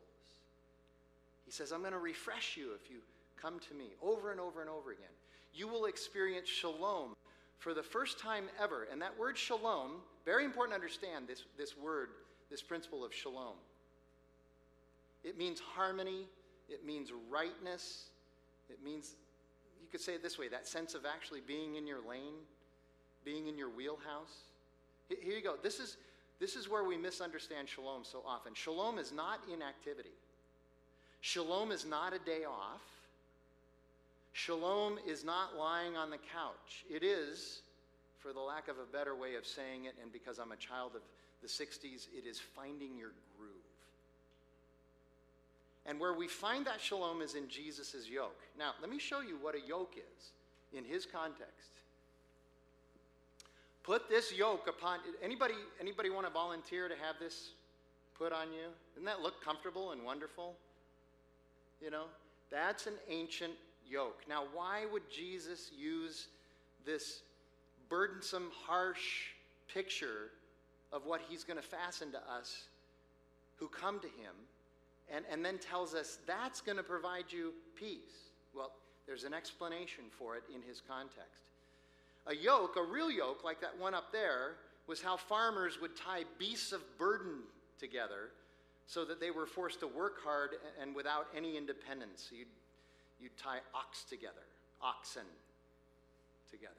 He 1.45 1.52
says, 1.52 1.71
I'm 1.71 1.82
going 1.82 1.93
to 1.93 2.00
refresh 2.00 2.58
you 2.58 2.74
if 2.74 2.89
you 2.89 2.98
come 3.41 3.60
to 3.60 3.74
me 3.74 3.86
over 4.02 4.32
and 4.32 4.39
over 4.39 4.62
and 4.62 4.69
over 4.69 4.91
again. 4.91 5.06
You 5.54 5.67
will 5.67 5.86
experience 5.86 6.50
shalom 6.50 7.15
for 7.60 7.74
the 7.74 7.84
first 7.84 8.19
time 8.19 8.45
ever. 8.62 8.88
And 8.91 9.02
that 9.02 9.17
word 9.17 9.38
shalom, 9.38 10.02
very 10.26 10.45
important 10.45 10.71
to 10.71 10.76
understand 10.76 11.28
this, 11.28 11.43
this 11.58 11.78
word, 11.78 12.10
this 12.50 12.62
principle 12.62 13.04
of 13.04 13.13
shalom. 13.13 13.56
It 15.25 15.38
means 15.38 15.59
harmony, 15.59 16.27
it 16.69 16.85
means 16.85 17.11
rightness, 17.31 18.05
it 18.69 18.77
means, 18.83 19.15
you 19.81 19.88
could 19.91 19.99
say 19.99 20.13
it 20.13 20.23
this 20.23 20.38
way 20.38 20.47
that 20.49 20.67
sense 20.67 20.93
of 20.93 21.05
actually 21.05 21.41
being 21.45 21.75
in 21.75 21.88
your 21.88 21.99
lane, 22.07 22.35
being 23.25 23.47
in 23.47 23.57
your 23.57 23.69
wheelhouse. 23.69 24.43
Here 25.09 25.35
you 25.35 25.43
go. 25.43 25.55
This 25.61 25.79
is, 25.79 25.97
this 26.39 26.55
is 26.55 26.69
where 26.69 26.83
we 26.83 26.95
misunderstand 26.95 27.67
shalom 27.67 28.03
so 28.03 28.21
often. 28.25 28.53
Shalom 28.53 28.99
is 28.99 29.11
not 29.11 29.39
inactivity, 29.51 30.13
shalom 31.21 31.71
is 31.71 31.85
not 31.85 32.13
a 32.13 32.19
day 32.19 32.43
off. 32.47 32.81
Shalom 34.38 34.99
is 35.07 35.23
not 35.23 35.55
lying 35.55 35.95
on 35.95 36.09
the 36.09 36.17
couch. 36.17 36.83
It 36.89 37.03
is, 37.03 37.61
for 38.19 38.33
the 38.33 38.41
lack 38.41 38.67
of 38.67 38.75
a 38.79 38.85
better 38.91 39.15
way 39.15 39.35
of 39.35 39.45
saying 39.45 39.85
it, 39.85 39.95
and 40.03 40.11
because 40.11 40.39
I'm 40.39 40.51
a 40.51 40.57
child 40.57 40.91
of 40.93 41.01
the 41.41 41.47
60s, 41.47 42.07
it 42.13 42.27
is 42.27 42.38
finding 42.38 42.97
your 42.97 43.11
groove. 43.39 43.54
And 45.86 46.00
where 46.00 46.13
we 46.13 46.28
find 46.28 46.65
that 46.65 46.82
shalom 46.82 47.21
is 47.21 47.36
in 47.36 47.48
Jesus' 47.48 48.08
yoke. 48.10 48.41
Now, 48.58 48.71
let 48.82 48.89
me 48.89 48.98
show 48.98 49.21
you 49.21 49.38
what 49.41 49.56
a 49.56 49.62
yoke 49.67 49.95
is 49.98 50.32
in 50.74 50.84
his 50.84 51.06
context. 51.06 51.69
Put 53.84 54.10
this 54.10 54.34
yoke 54.34 54.67
upon 54.67 55.00
anybody 55.21 55.54
anybody 55.80 56.10
want 56.10 56.26
to 56.26 56.34
volunteer 56.34 56.88
to 56.88 56.95
have 56.95 57.17
this 57.19 57.52
put 58.17 58.34
on 58.34 58.48
you? 58.52 58.67
Doesn't 58.95 59.06
that 59.06 59.21
look 59.21 59.43
comfortable 59.43 59.91
and 59.91 60.04
wonderful? 60.04 60.56
You 61.82 61.91
know, 61.91 62.06
that's 62.50 62.88
an 62.88 62.95
ancient 63.10 63.54
yoke. 63.88 64.24
Now, 64.28 64.45
why 64.54 64.86
would 64.91 65.04
Jesus 65.12 65.69
use 65.78 66.28
this 66.86 67.21
burdensome, 67.89 68.52
harsh 68.65 69.34
picture 69.71 70.32
of 70.91 71.06
what 71.06 71.21
he's 71.28 71.43
going 71.43 71.58
to 71.58 71.63
fasten 71.63 72.12
to 72.12 72.17
us 72.32 72.63
who 73.58 73.67
come 73.67 74.00
to 74.00 74.08
him 74.08 74.34
and, 75.13 75.25
and 75.31 75.43
then 75.43 75.57
tells 75.57 75.93
us 75.93 76.19
that's 76.25 76.61
going 76.61 76.77
to 76.77 76.83
provide 76.83 77.25
you 77.29 77.53
peace? 77.75 78.31
Well, 78.55 78.71
there's 79.07 79.23
an 79.23 79.33
explanation 79.33 80.05
for 80.17 80.35
it 80.35 80.43
in 80.53 80.61
his 80.61 80.81
context. 80.87 81.43
A 82.27 82.35
yoke, 82.35 82.75
a 82.75 82.83
real 82.83 83.11
yoke, 83.11 83.43
like 83.43 83.61
that 83.61 83.77
one 83.79 83.93
up 83.93 84.11
there, 84.11 84.55
was 84.87 85.01
how 85.01 85.17
farmers 85.17 85.79
would 85.81 85.95
tie 85.95 86.23
beasts 86.39 86.71
of 86.71 86.81
burden 86.97 87.41
together 87.79 88.31
so 88.87 89.05
that 89.05 89.19
they 89.19 89.31
were 89.31 89.45
forced 89.45 89.79
to 89.79 89.87
work 89.87 90.23
hard 90.23 90.51
and 90.81 90.95
without 90.95 91.27
any 91.35 91.57
independence. 91.57 92.29
You'd, 92.31 92.47
you'd 93.19 93.35
tie 93.37 93.59
ox 93.73 94.03
together, 94.03 94.45
oxen 94.81 95.25
together. 96.49 96.73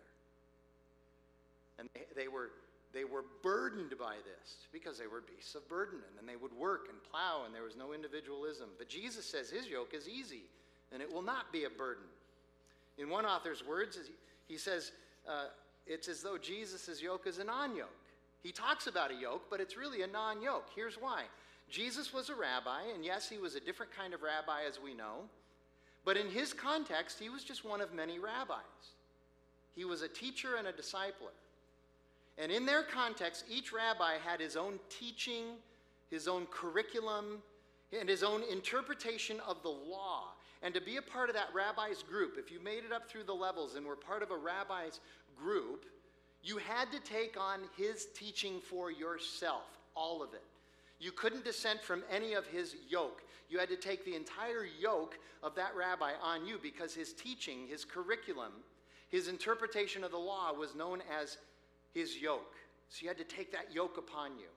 And 1.79 1.89
they, 1.95 2.23
they, 2.23 2.29
were, 2.29 2.51
they 2.97 3.05
were 3.05 3.25
burdened 3.43 3.93
by 3.99 4.15
this 4.25 4.57
because 4.73 4.99
they 4.99 5.07
were 5.07 5.21
beasts 5.21 5.55
of 5.55 5.69
burden. 5.69 5.99
And 6.09 6.17
then 6.17 6.27
they 6.27 6.41
would 6.41 6.55
work 6.55 6.87
and 6.89 6.97
plow, 7.11 7.43
and 7.45 7.55
there 7.55 7.63
was 7.63 7.77
no 7.77 7.93
individualism. 7.93 8.71
But 8.79 8.89
Jesus 8.89 9.27
says 9.27 9.51
his 9.51 9.69
yoke 9.69 9.93
is 9.93 10.09
easy, 10.09 10.45
and 10.93 11.03
it 11.03 11.13
will 11.13 11.23
not 11.23 11.53
be 11.53 11.65
a 11.65 11.71
burden. 11.71 12.05
In 12.97 13.11
one 13.11 13.27
author's 13.27 13.63
words, 13.67 13.99
he 14.49 14.57
says, 14.57 14.93
uh, 15.29 15.49
it's 15.87 16.09
as 16.09 16.23
though 16.23 16.39
Jesus' 16.39 17.03
yoke 17.03 17.27
is 17.27 17.37
a 17.37 17.45
non 17.45 17.77
yoke. 17.77 17.91
He 18.43 18.51
talks 18.51 18.87
about 18.87 19.11
a 19.11 19.15
yoke, 19.15 19.43
but 19.51 19.61
it's 19.61 19.77
really 19.77 20.01
a 20.01 20.07
non 20.07 20.41
yoke. 20.41 20.69
Here's 20.75 20.95
why 20.95 21.25
Jesus 21.69 22.15
was 22.15 22.31
a 22.31 22.35
rabbi, 22.35 22.81
and 22.95 23.05
yes, 23.05 23.29
he 23.29 23.37
was 23.37 23.57
a 23.57 23.61
different 23.61 23.95
kind 23.95 24.15
of 24.15 24.23
rabbi 24.23 24.63
as 24.67 24.81
we 24.81 24.95
know, 24.95 25.29
but 26.05 26.17
in 26.17 26.31
his 26.31 26.55
context, 26.55 27.19
he 27.19 27.29
was 27.29 27.45
just 27.45 27.65
one 27.65 27.83
of 27.83 27.93
many 27.93 28.19
rabbis. 28.19 28.63
He 29.75 29.85
was 29.85 30.01
a 30.01 30.09
teacher 30.09 30.57
and 30.57 30.67
a 30.67 30.73
discipler. 30.73 31.35
And 32.39 32.53
in 32.53 32.67
their 32.67 32.83
context, 32.83 33.45
each 33.51 33.73
rabbi 33.73 34.19
had 34.19 34.41
his 34.41 34.57
own 34.57 34.79
teaching, 34.91 35.45
his 36.11 36.29
own 36.29 36.47
curriculum, 36.47 37.43
and 37.99 38.09
his 38.09 38.23
own 38.23 38.43
interpretation 38.51 39.41
of 39.47 39.63
the 39.63 39.71
law. 39.71 40.35
And 40.63 40.75
to 40.75 40.81
be 40.81 40.97
a 40.97 41.03
part 41.03 41.29
of 41.29 41.35
that 41.35 41.49
rabbi's 41.55 42.03
group, 42.03 42.37
if 42.39 42.51
you 42.51 42.61
made 42.61 42.85
it 42.85 42.93
up 42.93 43.09
through 43.09 43.25
the 43.25 43.35
levels 43.35 43.75
and 43.75 43.87
were 43.87 43.97
part 43.97 44.23
of 44.23 44.31
a 44.31 44.37
rabbi's 44.37 45.01
group, 45.37 45.87
you 46.43 46.59
had 46.59 46.91
to 46.93 47.01
take 47.01 47.39
on 47.39 47.61
his 47.77 48.07
teaching 48.15 48.61
for 48.61 48.91
yourself, 48.91 49.65
all 49.95 50.23
of 50.23 50.35
it. 50.35 50.45
You 50.99 51.13
couldn't 51.13 51.45
dissent 51.45 51.83
from 51.83 52.03
any 52.11 52.35
of 52.35 52.47
his 52.47 52.77
yoke. 52.89 53.23
You 53.49 53.59
had 53.59 53.69
to 53.69 53.77
take 53.77 54.05
the 54.05 54.15
entire 54.15 54.65
yoke 54.65 55.19
of 55.43 55.55
that 55.57 55.77
rabbi 55.77 56.13
on 56.23 56.47
you 56.47 56.59
because 56.63 56.95
his 56.95 57.13
teaching, 57.13 57.67
his 57.69 57.85
curriculum, 57.85 58.53
his 59.09 59.29
interpretation 59.29 60.05
of 60.05 60.11
the 60.11 60.19
law 60.19 60.53
was 60.53 60.75
known 60.75 61.03
as 61.21 61.37
his 61.97 62.21
yoke. 62.21 62.55
So 62.91 63.03
you 63.03 63.09
had 63.09 63.19
to 63.19 63.25
take 63.25 63.51
that 63.53 63.75
yoke 63.75 63.97
upon 63.97 64.33
you. 64.39 64.49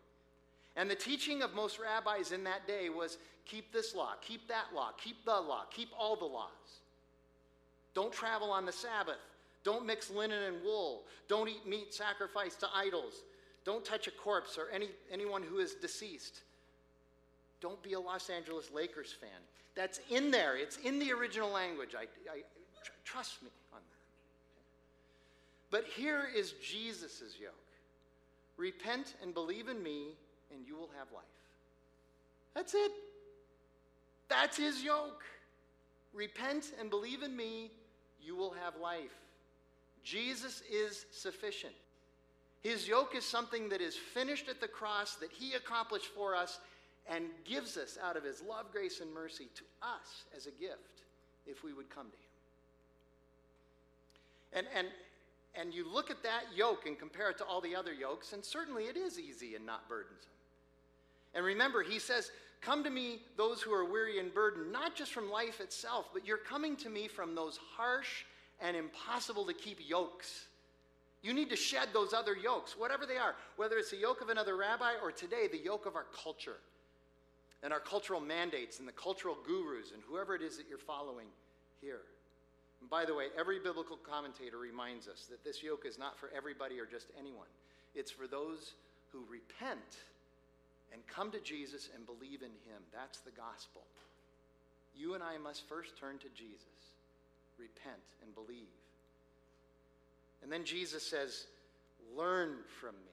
And 0.76 0.90
the 0.90 0.96
teaching 0.96 1.42
of 1.42 1.56
most 1.56 1.80
rabbis 1.80 2.32
in 2.32 2.44
that 2.44 2.68
day 2.68 2.90
was 2.90 3.18
keep 3.46 3.72
this 3.72 3.96
law, 3.96 4.14
keep 4.22 4.48
that 4.50 4.66
law, 4.76 4.92
keep 4.98 5.24
the 5.26 5.32
law, 5.32 5.64
keep 5.72 5.90
all 5.98 6.16
the 6.16 6.26
laws. 6.26 6.82
Don't 7.96 8.14
travel 8.14 8.52
on 8.52 8.66
the 8.66 8.72
Sabbath. 8.72 9.18
Don't 9.64 9.86
mix 9.86 10.10
linen 10.12 10.44
and 10.44 10.64
wool. 10.64 11.04
Don't 11.28 11.50
eat 11.50 11.66
meat 11.68 11.94
sacrificed 11.94 12.60
to 12.60 12.68
idols. 12.76 13.24
Don't 13.66 13.84
touch 13.84 14.08
a 14.08 14.12
corpse 14.12 14.58
or 14.58 14.70
any, 14.74 14.90
anyone 15.12 15.44
who 15.44 15.60
is 15.60 15.76
deceased. 15.76 16.42
Don't 17.62 17.82
be 17.84 17.94
a 17.94 18.00
Los 18.00 18.30
Angeles 18.30 18.70
Lakers 18.74 19.12
fan. 19.12 19.30
That's 19.76 20.00
in 20.10 20.32
there. 20.32 20.56
It's 20.58 20.78
in 20.78 21.00
the 21.00 21.12
original 21.12 21.50
language. 21.50 21.94
I, 21.98 22.04
I 22.32 22.40
tr- 22.84 22.92
trust 23.04 23.44
me 23.44 23.50
on 23.74 23.80
that. 23.80 23.99
But 25.72 25.86
here 25.86 26.24
is 26.36 26.53
Jesus' 26.53 27.36
yoke. 27.39 27.53
Repent 28.57 29.15
and 29.22 29.34
believe 29.34 29.67
in 29.67 29.82
me, 29.82 30.09
and 30.53 30.65
you 30.65 30.76
will 30.76 30.89
have 30.97 31.07
life. 31.13 31.24
That's 32.55 32.74
it. 32.74 32.91
That's 34.28 34.57
his 34.57 34.84
yoke. 34.84 35.24
Repent 36.13 36.72
and 36.80 36.89
believe 36.89 37.24
in 37.24 37.36
me, 37.36 37.72
you 38.22 38.36
will 38.36 38.51
have 38.51 38.76
life. 38.82 39.13
Jesus 40.03 40.61
is 40.72 41.05
sufficient. 41.11 41.74
His 42.61 42.88
yoke 42.88 43.15
is 43.15 43.24
something 43.24 43.70
that 43.70 43.80
is 43.80 43.95
finished 43.95 44.49
at 44.49 44.59
the 44.59 44.67
cross, 44.67 45.15
that 45.15 45.32
he 45.32 45.53
accomplished 45.53 46.07
for 46.07 46.36
us, 46.36 46.59
and 47.07 47.26
gives 47.45 47.78
us 47.78 47.97
out 48.03 48.17
of 48.17 48.24
his 48.24 48.41
love, 48.41 48.72
grace, 48.72 48.99
and 49.01 49.13
mercy 49.13 49.47
to 49.55 49.63
us 49.82 50.26
as 50.36 50.45
a 50.45 50.51
gift 50.51 51.03
if 51.47 51.63
we 51.63 51.74
would 51.74 51.89
come 51.89 52.07
to 52.07 52.11
him. 52.11 52.24
And, 54.51 54.67
and, 54.76 54.88
and 55.56 55.74
you 55.74 55.88
look 55.88 56.12
at 56.12 56.24
that 56.24 56.43
yoke 56.56 56.86
and 56.86 56.97
compare 56.97 57.30
it 57.30 57.38
to 57.39 57.45
all 57.45 57.62
the 57.62 57.76
other 57.76 57.93
yokes, 57.93 58.34
and 58.34 58.43
certainly 58.43 58.84
it 58.84 58.97
is 58.97 59.20
easy 59.20 59.56
and 59.56 59.66
not 59.66 59.88
burdensome. 59.89 60.30
And 61.34 61.45
remember, 61.45 61.84
he 61.84 62.00
says, 62.00 62.32
Come 62.62 62.84
to 62.84 62.89
me, 62.89 63.22
those 63.38 63.62
who 63.62 63.72
are 63.72 63.86
weary 63.86 64.20
and 64.20 64.34
burdened, 64.34 64.72
not 64.72 64.93
just 64.93 65.14
from 65.14 65.32
life 65.32 65.62
itself, 65.62 66.10
but 66.14 66.26
you're 66.26 66.38
coming 66.38 66.76
to 66.78 66.89
me 66.89 67.08
from 67.08 67.34
those 67.34 67.58
harsh 67.78 68.26
and 68.60 68.76
impossible 68.76 69.45
to 69.45 69.54
keep 69.54 69.80
yokes. 69.88 70.47
You 71.22 71.34
need 71.34 71.50
to 71.50 71.56
shed 71.56 71.89
those 71.93 72.14
other 72.14 72.36
yokes, 72.36 72.78
whatever 72.78 73.06
they 73.06 73.18
are, 73.18 73.36
whether 73.56 73.78
it's 73.78 73.91
the 73.91 73.97
yoke 73.97 74.22
of 74.22 74.30
another 74.30 74.58
rabbi 74.58 74.93
or 75.02 75.12
today 75.12 75.47
the 75.50 75.58
yoke 75.58 75.86
of 75.86 75.95
our 75.95 76.06
culture 76.24 76.58
and 77.64 77.74
our 77.74 77.80
cultural 77.80 78.20
mandates 78.20 78.80
and 78.80 78.88
the 78.88 78.93
cultural 78.93 79.38
gurus 79.45 79.91
and 79.93 80.02
whoever 80.08 80.36
it 80.36 80.41
is 80.41 80.58
that 80.58 80.68
you're 80.70 80.78
following 80.78 81.28
here. 81.82 82.02
And 82.82 82.89
by 82.89 83.05
the 83.05 83.13
way, 83.13 83.27
every 83.38 83.59
biblical 83.59 83.97
commentator 83.97 84.57
reminds 84.57 85.07
us 85.07 85.27
that 85.30 85.43
this 85.43 85.61
yoke 85.61 85.86
is 85.86 85.97
not 85.97 86.17
for 86.17 86.30
everybody 86.36 86.80
or 86.80 86.86
just 86.86 87.07
anyone, 87.17 87.47
it's 87.95 88.11
for 88.11 88.27
those 88.27 88.73
who 89.11 89.19
repent 89.30 90.03
and 90.93 91.01
come 91.07 91.32
to 91.32 91.39
Jesus 91.39 91.89
and 91.95 92.05
believe 92.05 92.41
in 92.41 92.53
him. 92.69 92.82
That's 92.93 93.19
the 93.19 93.32
gospel. 93.32 93.82
You 94.95 95.13
and 95.13 95.23
I 95.23 95.38
must 95.38 95.67
first 95.67 95.97
turn 95.97 96.17
to 96.19 96.30
Jesus, 96.36 96.93
repent, 97.57 98.03
and 98.23 98.34
believe. 98.34 98.67
And 100.43 100.51
then 100.51 100.63
Jesus 100.63 101.05
says, 101.05 101.45
Learn 102.15 102.55
from 102.80 102.95
me. 102.95 103.11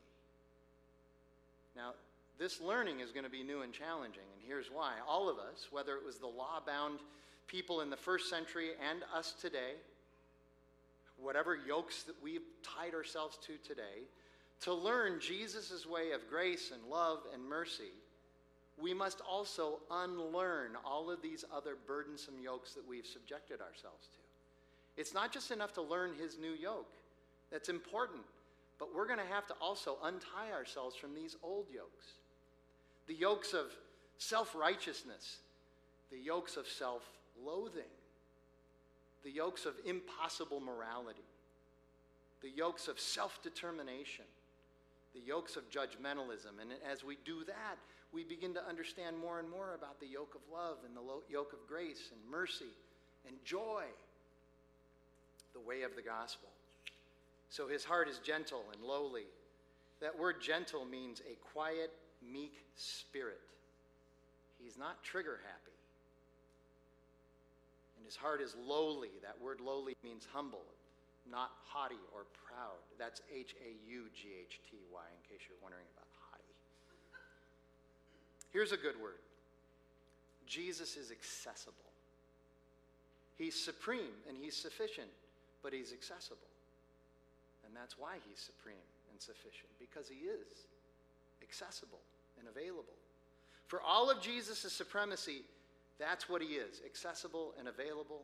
Now, 1.77 1.93
this 2.39 2.61
learning 2.61 3.01
is 3.01 3.13
going 3.13 3.25
to 3.25 3.31
be 3.31 3.43
new 3.43 3.63
and 3.63 3.73
challenging, 3.73 4.25
and 4.33 4.43
here's 4.47 4.71
why. 4.71 4.93
All 5.07 5.29
of 5.29 5.39
us, 5.39 5.69
whether 5.71 5.97
it 5.97 6.05
was 6.05 6.19
the 6.19 6.27
law 6.27 6.61
bound 6.67 7.01
people 7.47 7.81
in 7.81 7.91
the 7.91 7.97
first 7.97 8.29
century 8.29 8.71
and 8.91 9.03
us 9.15 9.35
today, 9.41 9.75
whatever 11.19 11.57
yokes 11.57 12.03
that 12.05 12.15
we've 12.23 12.43
tied 12.63 12.95
ourselves 12.95 13.39
to 13.47 13.57
today, 13.67 14.05
to 14.61 14.73
learn 14.73 15.21
Jesus' 15.21 15.87
way 15.87 16.13
of 16.13 16.29
grace 16.29 16.73
and 16.73 16.91
love 16.91 17.21
and 17.33 17.45
mercy, 17.45 17.93
we 18.79 18.93
must 18.93 19.21
also 19.21 19.81
unlearn 19.91 20.73
all 20.85 21.11
of 21.11 21.23
these 21.23 21.45
other 21.55 21.77
burdensome 21.87 22.39
yokes 22.43 22.75
that 22.75 22.87
we've 22.87 23.07
subjected 23.07 23.61
ourselves 23.61 24.09
to. 24.09 25.01
It's 25.01 25.15
not 25.15 25.33
just 25.33 25.51
enough 25.51 25.73
to 25.75 25.83
learn 25.83 26.13
his 26.15 26.39
new 26.39 26.53
yoke, 26.53 26.93
that's 27.51 27.69
important, 27.69 28.23
but 28.79 28.95
we're 28.95 29.07
going 29.07 29.19
to 29.19 29.33
have 29.33 29.47
to 29.47 29.55
also 29.61 29.99
untie 30.03 30.53
ourselves 30.53 30.97
from 30.97 31.15
these 31.15 31.37
old 31.43 31.67
yokes 31.73 32.07
the 33.07 33.15
yokes 33.15 33.53
of 33.53 33.67
self 34.19 34.55
righteousness, 34.57 35.39
the 36.11 36.19
yokes 36.19 36.57
of 36.57 36.67
self 36.67 37.03
loathing, 37.45 37.93
the 39.25 39.31
yokes 39.31 39.67
of 39.67 39.75
impossible 39.85 40.61
morality, 40.61 41.25
the 42.43 42.51
yokes 42.51 42.89
of 42.89 43.01
self 43.01 43.43
determination, 43.43 44.25
the 45.15 45.21
yokes 45.21 45.57
of 45.57 45.69
judgmentalism. 45.71 46.61
And 46.61 46.71
as 46.91 47.03
we 47.03 47.19
do 47.25 47.45
that, 47.47 47.77
we 48.13 48.25
begin 48.25 48.55
to 48.55 48.67
understand 48.67 49.19
more 49.19 49.39
and 49.39 49.51
more 49.51 49.75
about 49.75 50.01
the 50.01 50.07
yoke 50.07 50.35
of 50.35 50.41
love 50.53 50.79
and 50.87 50.97
the 50.97 51.03
yoke 51.29 51.53
of 51.53 51.67
grace 51.69 52.11
and 52.13 52.31
mercy 52.31 52.73
and 53.27 53.37
joy, 53.45 53.85
the 55.55 55.61
way 55.61 55.83
of 55.83 55.97
the 55.97 56.03
gospel. 56.03 56.49
So 57.49 57.69
his 57.69 57.85
heart 57.85 58.09
is 58.09 58.19
gentle 58.19 58.65
and 58.73 58.83
lowly. 58.83 59.25
That 60.01 60.19
word 60.19 60.41
gentle 60.41 60.85
means 60.85 61.21
a 61.21 61.37
quiet, 61.53 61.91
meek 62.23 62.55
spirit. 62.75 63.41
He's 64.63 64.77
not 64.77 65.03
trigger 65.03 65.41
happy. 65.45 65.66
His 68.07 68.15
heart 68.15 68.41
is 68.41 68.55
lowly. 68.55 69.11
That 69.23 69.35
word 69.43 69.61
lowly 69.61 69.97
means 70.05 70.27
humble, 70.33 70.65
not 71.29 71.51
haughty 71.67 71.99
or 72.15 72.23
proud. 72.47 72.79
That's 72.99 73.21
H 73.35 73.55
A 73.59 73.91
U 73.91 74.05
G 74.15 74.29
H 74.41 74.61
T 74.71 74.79
Y, 74.95 75.03
in 75.11 75.21
case 75.29 75.45
you're 75.49 75.59
wondering 75.61 75.87
about 75.93 76.07
haughty. 76.31 76.47
Here's 78.53 78.71
a 78.71 78.77
good 78.77 78.95
word 79.03 79.19
Jesus 80.47 80.97
is 80.97 81.11
accessible. 81.11 81.91
He's 83.35 83.55
supreme 83.55 84.17
and 84.29 84.39
he's 84.39 84.57
sufficient, 84.57 85.11
but 85.63 85.73
he's 85.73 85.93
accessible. 85.93 86.49
And 87.67 87.75
that's 87.77 87.99
why 87.99 88.17
he's 88.27 88.39
supreme 88.39 88.87
and 89.11 89.21
sufficient, 89.21 89.69
because 89.79 90.09
he 90.09 90.27
is 90.27 90.71
accessible 91.43 92.01
and 92.39 92.49
available. 92.49 92.95
For 93.67 93.83
all 93.83 94.09
of 94.09 94.23
Jesus' 94.23 94.73
supremacy, 94.73 95.43
that's 95.99 96.29
what 96.29 96.43
he 96.43 96.55
is 96.55 96.83
accessible 96.85 97.55
and 97.59 97.69
available. 97.69 98.23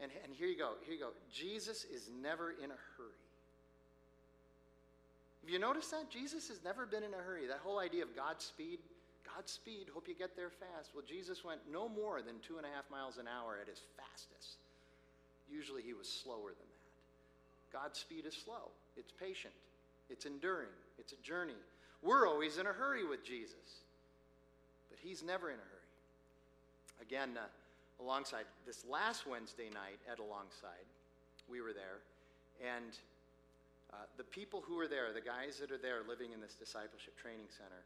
And, 0.00 0.10
and 0.24 0.34
here 0.34 0.48
you 0.48 0.58
go, 0.58 0.72
here 0.84 0.94
you 0.94 1.00
go. 1.00 1.10
Jesus 1.32 1.84
is 1.84 2.10
never 2.22 2.50
in 2.50 2.70
a 2.70 2.80
hurry. 2.96 3.24
Have 5.42 5.50
you 5.50 5.58
noticed 5.58 5.90
that? 5.90 6.10
Jesus 6.10 6.48
has 6.48 6.64
never 6.64 6.86
been 6.86 7.02
in 7.02 7.12
a 7.12 7.22
hurry. 7.22 7.46
That 7.46 7.60
whole 7.62 7.78
idea 7.78 8.02
of 8.02 8.16
Godspeed, 8.16 8.78
Godspeed, 9.24 9.88
hope 9.92 10.08
you 10.08 10.14
get 10.14 10.36
there 10.36 10.50
fast. 10.50 10.90
Well, 10.94 11.04
Jesus 11.06 11.44
went 11.44 11.60
no 11.70 11.88
more 11.88 12.22
than 12.22 12.36
two 12.40 12.56
and 12.56 12.66
a 12.66 12.70
half 12.74 12.90
miles 12.90 13.18
an 13.18 13.26
hour 13.28 13.58
at 13.60 13.68
his 13.68 13.80
fastest. 13.96 14.56
Usually 15.50 15.82
he 15.82 15.92
was 15.92 16.08
slower 16.08 16.48
than 16.48 16.68
that. 16.68 16.84
God's 17.72 17.98
speed 17.98 18.24
is 18.24 18.34
slow, 18.34 18.70
it's 18.96 19.10
patient, 19.10 19.52
it's 20.08 20.26
enduring, 20.26 20.70
it's 20.96 21.12
a 21.12 21.16
journey. 21.26 21.58
We're 22.02 22.28
always 22.28 22.58
in 22.58 22.66
a 22.66 22.72
hurry 22.72 23.04
with 23.04 23.24
Jesus, 23.24 23.82
but 24.90 24.98
He's 25.02 25.22
never 25.22 25.48
in 25.48 25.56
a 25.56 25.58
hurry. 25.58 25.73
Again, 27.00 27.36
uh, 27.36 27.46
alongside 28.02 28.44
this 28.66 28.84
last 28.88 29.26
Wednesday 29.26 29.70
night 29.72 30.00
at 30.10 30.18
Alongside, 30.18 30.86
we 31.50 31.60
were 31.60 31.72
there, 31.72 32.00
and 32.62 32.98
uh, 33.92 33.96
the 34.16 34.24
people 34.24 34.62
who 34.66 34.76
were 34.76 34.88
there, 34.88 35.12
the 35.12 35.20
guys 35.20 35.58
that 35.60 35.70
are 35.70 35.78
there 35.78 36.00
living 36.08 36.32
in 36.32 36.40
this 36.40 36.54
discipleship 36.54 37.14
training 37.20 37.46
center, 37.50 37.82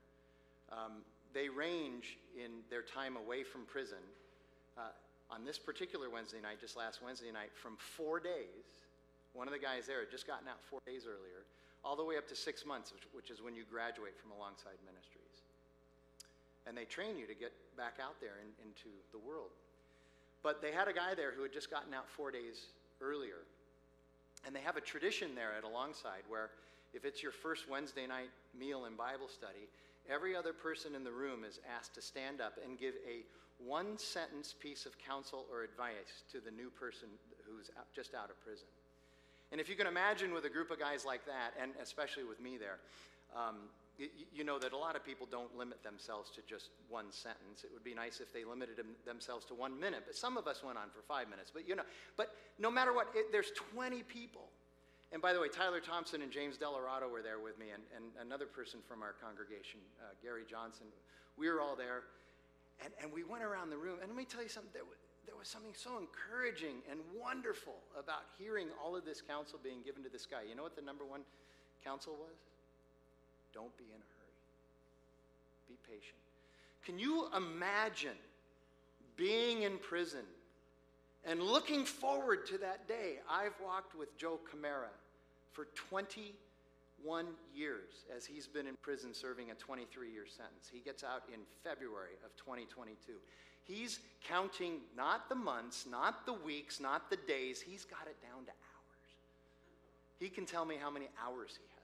um, 0.71 1.03
they 1.35 1.49
range 1.49 2.19
in 2.37 2.63
their 2.71 2.83
time 2.83 3.17
away 3.17 3.43
from 3.43 3.63
prison. 3.67 4.03
Uh, 4.77 4.95
on 5.31 5.45
this 5.45 5.59
particular 5.59 6.09
Wednesday 6.09 6.41
night, 6.41 6.61
just 6.61 6.77
last 6.77 7.03
Wednesday 7.03 7.31
night, 7.33 7.51
from 7.53 7.77
four 7.77 8.21
days 8.21 8.87
one 9.35 9.47
of 9.47 9.53
the 9.53 9.61
guys 9.61 9.87
there 9.87 10.01
had 10.01 10.11
just 10.11 10.27
gotten 10.27 10.49
out 10.49 10.63
four 10.71 10.81
days 10.87 11.05
earlier, 11.05 11.45
all 11.85 11.97
the 11.97 12.05
way 12.05 12.17
up 12.17 12.27
to 12.29 12.37
six 12.37 12.65
months, 12.65 12.93
which, 12.93 13.05
which 13.13 13.31
is 13.31 13.43
when 13.43 13.55
you 13.55 13.65
graduate 13.71 14.17
from 14.19 14.33
Alongside 14.33 14.79
Ministries. 14.87 15.18
And 16.69 16.77
they 16.77 16.85
train 16.85 17.17
you 17.17 17.27
to 17.27 17.35
get 17.35 17.53
back 17.77 17.95
out 18.03 18.21
there 18.21 18.37
in, 18.45 18.53
into 18.67 18.93
the 19.13 19.19
world. 19.19 19.51
But 20.43 20.61
they 20.61 20.71
had 20.71 20.87
a 20.87 20.93
guy 20.93 21.15
there 21.17 21.33
who 21.33 21.43
had 21.43 21.53
just 21.53 21.71
gotten 21.71 21.95
out 21.95 22.09
four 22.09 22.31
days 22.31 22.67
earlier. 23.01 23.47
And 24.47 24.55
they 24.55 24.61
have 24.61 24.77
a 24.77 24.81
tradition 24.81 25.35
there 25.35 25.53
at 25.57 25.65
Alongside 25.65 26.23
where 26.29 26.51
if 26.95 27.05
it's 27.05 27.23
your 27.23 27.33
first 27.33 27.69
Wednesday 27.69 28.07
night 28.07 28.31
meal 28.59 28.85
and 28.85 28.97
Bible 28.97 29.29
study, 29.29 29.69
every 30.09 30.37
other 30.37 30.53
person 30.53 30.95
in 30.95 31.05
the 31.05 31.11
room 31.11 31.45
is 31.45 31.59
asked 31.77 31.95
to 31.95 32.03
stand 32.03 32.41
up 32.41 32.59
and 32.65 32.79
give 32.79 32.95
a 33.07 33.25
one 33.65 33.99
sentence 33.99 34.55
piece 34.59 34.87
of 34.87 34.97
counsel 34.99 35.47
or 35.51 35.65
advice 35.65 36.23
to 36.31 36.41
the 36.41 36.51
new 36.51 36.71
person 36.71 37.09
who's 37.45 37.71
just 37.95 38.15
out 38.15 38.31
of 38.31 38.41
prison. 38.45 38.69
And 39.51 39.61
if 39.61 39.69
you 39.69 39.75
can 39.75 39.87
imagine 39.87 40.33
with 40.33 40.45
a 40.45 40.51
group 40.51 40.71
of 40.71 40.79
guys 40.79 41.05
like 41.05 41.25
that, 41.27 41.55
and 41.61 41.73
especially 41.83 42.25
with 42.25 42.41
me 42.41 42.59
there, 42.59 42.79
um, 43.35 43.57
you, 43.99 44.45
know 44.45 44.59
that 44.59 44.73
a 44.73 44.77
lot 44.77 44.95
of 44.95 45.05
people 45.05 45.27
don't 45.29 45.57
limit 45.57 45.83
themselves 45.83 46.31
to 46.31 46.41
just 46.47 46.71
one 46.89 47.11
sentence. 47.11 47.65
It 47.65 47.71
would 47.73 47.83
be 47.83 47.95
nice 47.95 48.21
if 48.21 48.33
they 48.33 48.45
limited 48.45 48.79
themselves 49.05 49.45
to 49.47 49.55
one 49.55 49.79
minute, 49.79 50.05
but 50.07 50.15
some 50.15 50.37
of 50.37 50.47
us 50.47 50.63
went 50.63 50.79
on 50.79 50.89
for 50.95 51.03
five 51.03 51.29
minutes. 51.29 51.51
But 51.53 51.69
you 51.69 51.75
know, 51.75 51.83
but 52.17 52.31
no 52.59 52.71
matter 52.71 52.93
what, 52.93 53.09
it, 53.15 53.33
there's 53.33 53.51
20 53.75 54.05
people. 54.05 54.47
And 55.11 55.23
by 55.23 55.33
the 55.33 55.41
way, 55.41 55.49
Tyler 55.49 55.81
Thompson 55.81 56.23
and 56.23 56.31
James 56.31 56.59
Delarado 56.59 57.11
were 57.11 57.23
there 57.23 57.41
with 57.41 57.59
me, 57.59 57.67
and, 57.73 57.83
and 57.97 58.05
another 58.21 58.47
person 58.47 58.81
from 58.87 59.03
our 59.03 59.15
congregation, 59.19 59.81
uh, 60.01 60.15
Gary 60.23 60.45
Johnson. 60.49 60.87
We 61.37 61.49
were 61.49 61.61
all 61.61 61.75
there, 61.75 62.05
and, 62.85 62.93
and 63.03 63.11
we 63.11 63.25
went 63.25 63.43
around 63.43 63.71
the 63.71 63.79
room. 63.79 63.99
And 64.01 64.11
let 64.11 64.17
me 64.17 64.27
tell 64.27 64.43
you 64.43 64.53
something. 64.53 64.71
There, 64.75 64.85
there 65.27 65.37
was 65.37 65.49
something 65.49 65.73
so 65.75 65.99
encouraging 65.99 66.85
and 66.91 67.01
wonderful 67.17 67.81
about 67.99 68.29
hearing 68.39 68.69
all 68.79 68.95
of 68.95 69.05
this 69.05 69.21
counsel 69.21 69.59
being 69.63 69.83
given 69.83 70.03
to 70.05 70.09
this 70.09 70.27
guy. 70.27 70.45
You 70.49 70.55
know 70.55 70.63
what 70.63 70.77
the 70.77 70.85
number 70.85 71.05
one 71.05 71.23
counsel 71.83 72.15
was? 72.15 72.37
Don't 73.59 73.77
be 73.77 73.87
in 73.87 74.01
a 74.01 74.11
hurry, 74.15 74.39
be 75.67 75.75
patient. 75.85 76.15
Can 76.87 76.97
you 76.97 77.27
imagine 77.37 78.15
being 79.17 79.63
in 79.63 79.79
prison 79.79 80.23
and 81.25 81.43
looking 81.43 81.85
forward 81.85 82.47
to 82.47 82.59
that 82.59 82.87
day? 82.87 83.15
I've 83.29 83.55
walked 83.61 83.97
with 83.99 84.17
Joe 84.17 84.39
Camara 84.49 84.91
for 85.51 85.67
21 85.75 87.27
years 87.53 88.05
as 88.17 88.25
he's 88.25 88.47
been 88.47 88.69
in 88.69 88.77
prison 88.81 89.13
serving 89.13 89.51
a 89.51 89.55
23 89.55 90.13
year 90.13 90.27
sentence. 90.29 90.71
He 90.73 90.79
gets 90.79 91.03
out 91.03 91.25
in 91.35 91.41
February 91.65 92.15
of 92.25 92.37
2022. 92.37 93.15
He's 93.65 93.99
counting 94.29 94.83
not 94.97 95.29
the 95.29 95.35
months, 95.35 95.85
not 95.91 96.27
the 96.27 96.33
weeks, 96.33 96.79
not 96.79 97.11
the 97.11 97.19
days. 97.27 97.61
He's 97.61 97.85
got 97.85 98.07
it 98.07 98.23
down 98.23 98.45
to 98.45 98.53
hours. 98.53 99.09
He 100.21 100.29
can 100.29 100.47
tell 100.47 100.65
me 100.65 100.77
how 100.81 100.91
many 100.93 101.09
hours 101.21 101.59
he 101.59 101.65
has. 101.75 101.78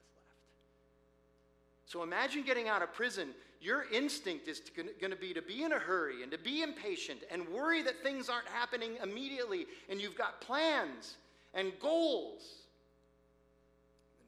So 1.86 2.02
imagine 2.02 2.42
getting 2.42 2.68
out 2.68 2.82
of 2.82 2.92
prison. 2.92 3.30
Your 3.60 3.84
instinct 3.92 4.48
is 4.48 4.60
going 4.76 5.10
to 5.10 5.16
be 5.16 5.32
to 5.32 5.42
be 5.42 5.62
in 5.62 5.72
a 5.72 5.78
hurry 5.78 6.22
and 6.22 6.30
to 6.32 6.38
be 6.38 6.62
impatient 6.62 7.20
and 7.30 7.48
worry 7.48 7.82
that 7.82 8.02
things 8.02 8.28
aren't 8.28 8.48
happening 8.48 8.96
immediately 9.02 9.66
and 9.88 10.00
you've 10.00 10.16
got 10.16 10.40
plans 10.40 11.16
and 11.54 11.72
goals. 11.80 12.42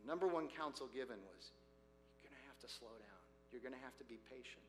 The 0.02 0.09
number 0.09 0.26
one 0.26 0.48
counsel 0.48 0.88
given 0.94 1.16
was 1.16 1.50
you're 2.22 2.30
going 2.30 2.40
to 2.40 2.48
have 2.48 2.61
to 2.61 2.68
slow 2.72 2.88
down, 2.88 3.22
you're 3.52 3.62
going 3.62 3.74
to 3.74 3.84
have 3.84 3.96
to 3.98 4.04
be 4.04 4.18
patient. 4.30 4.62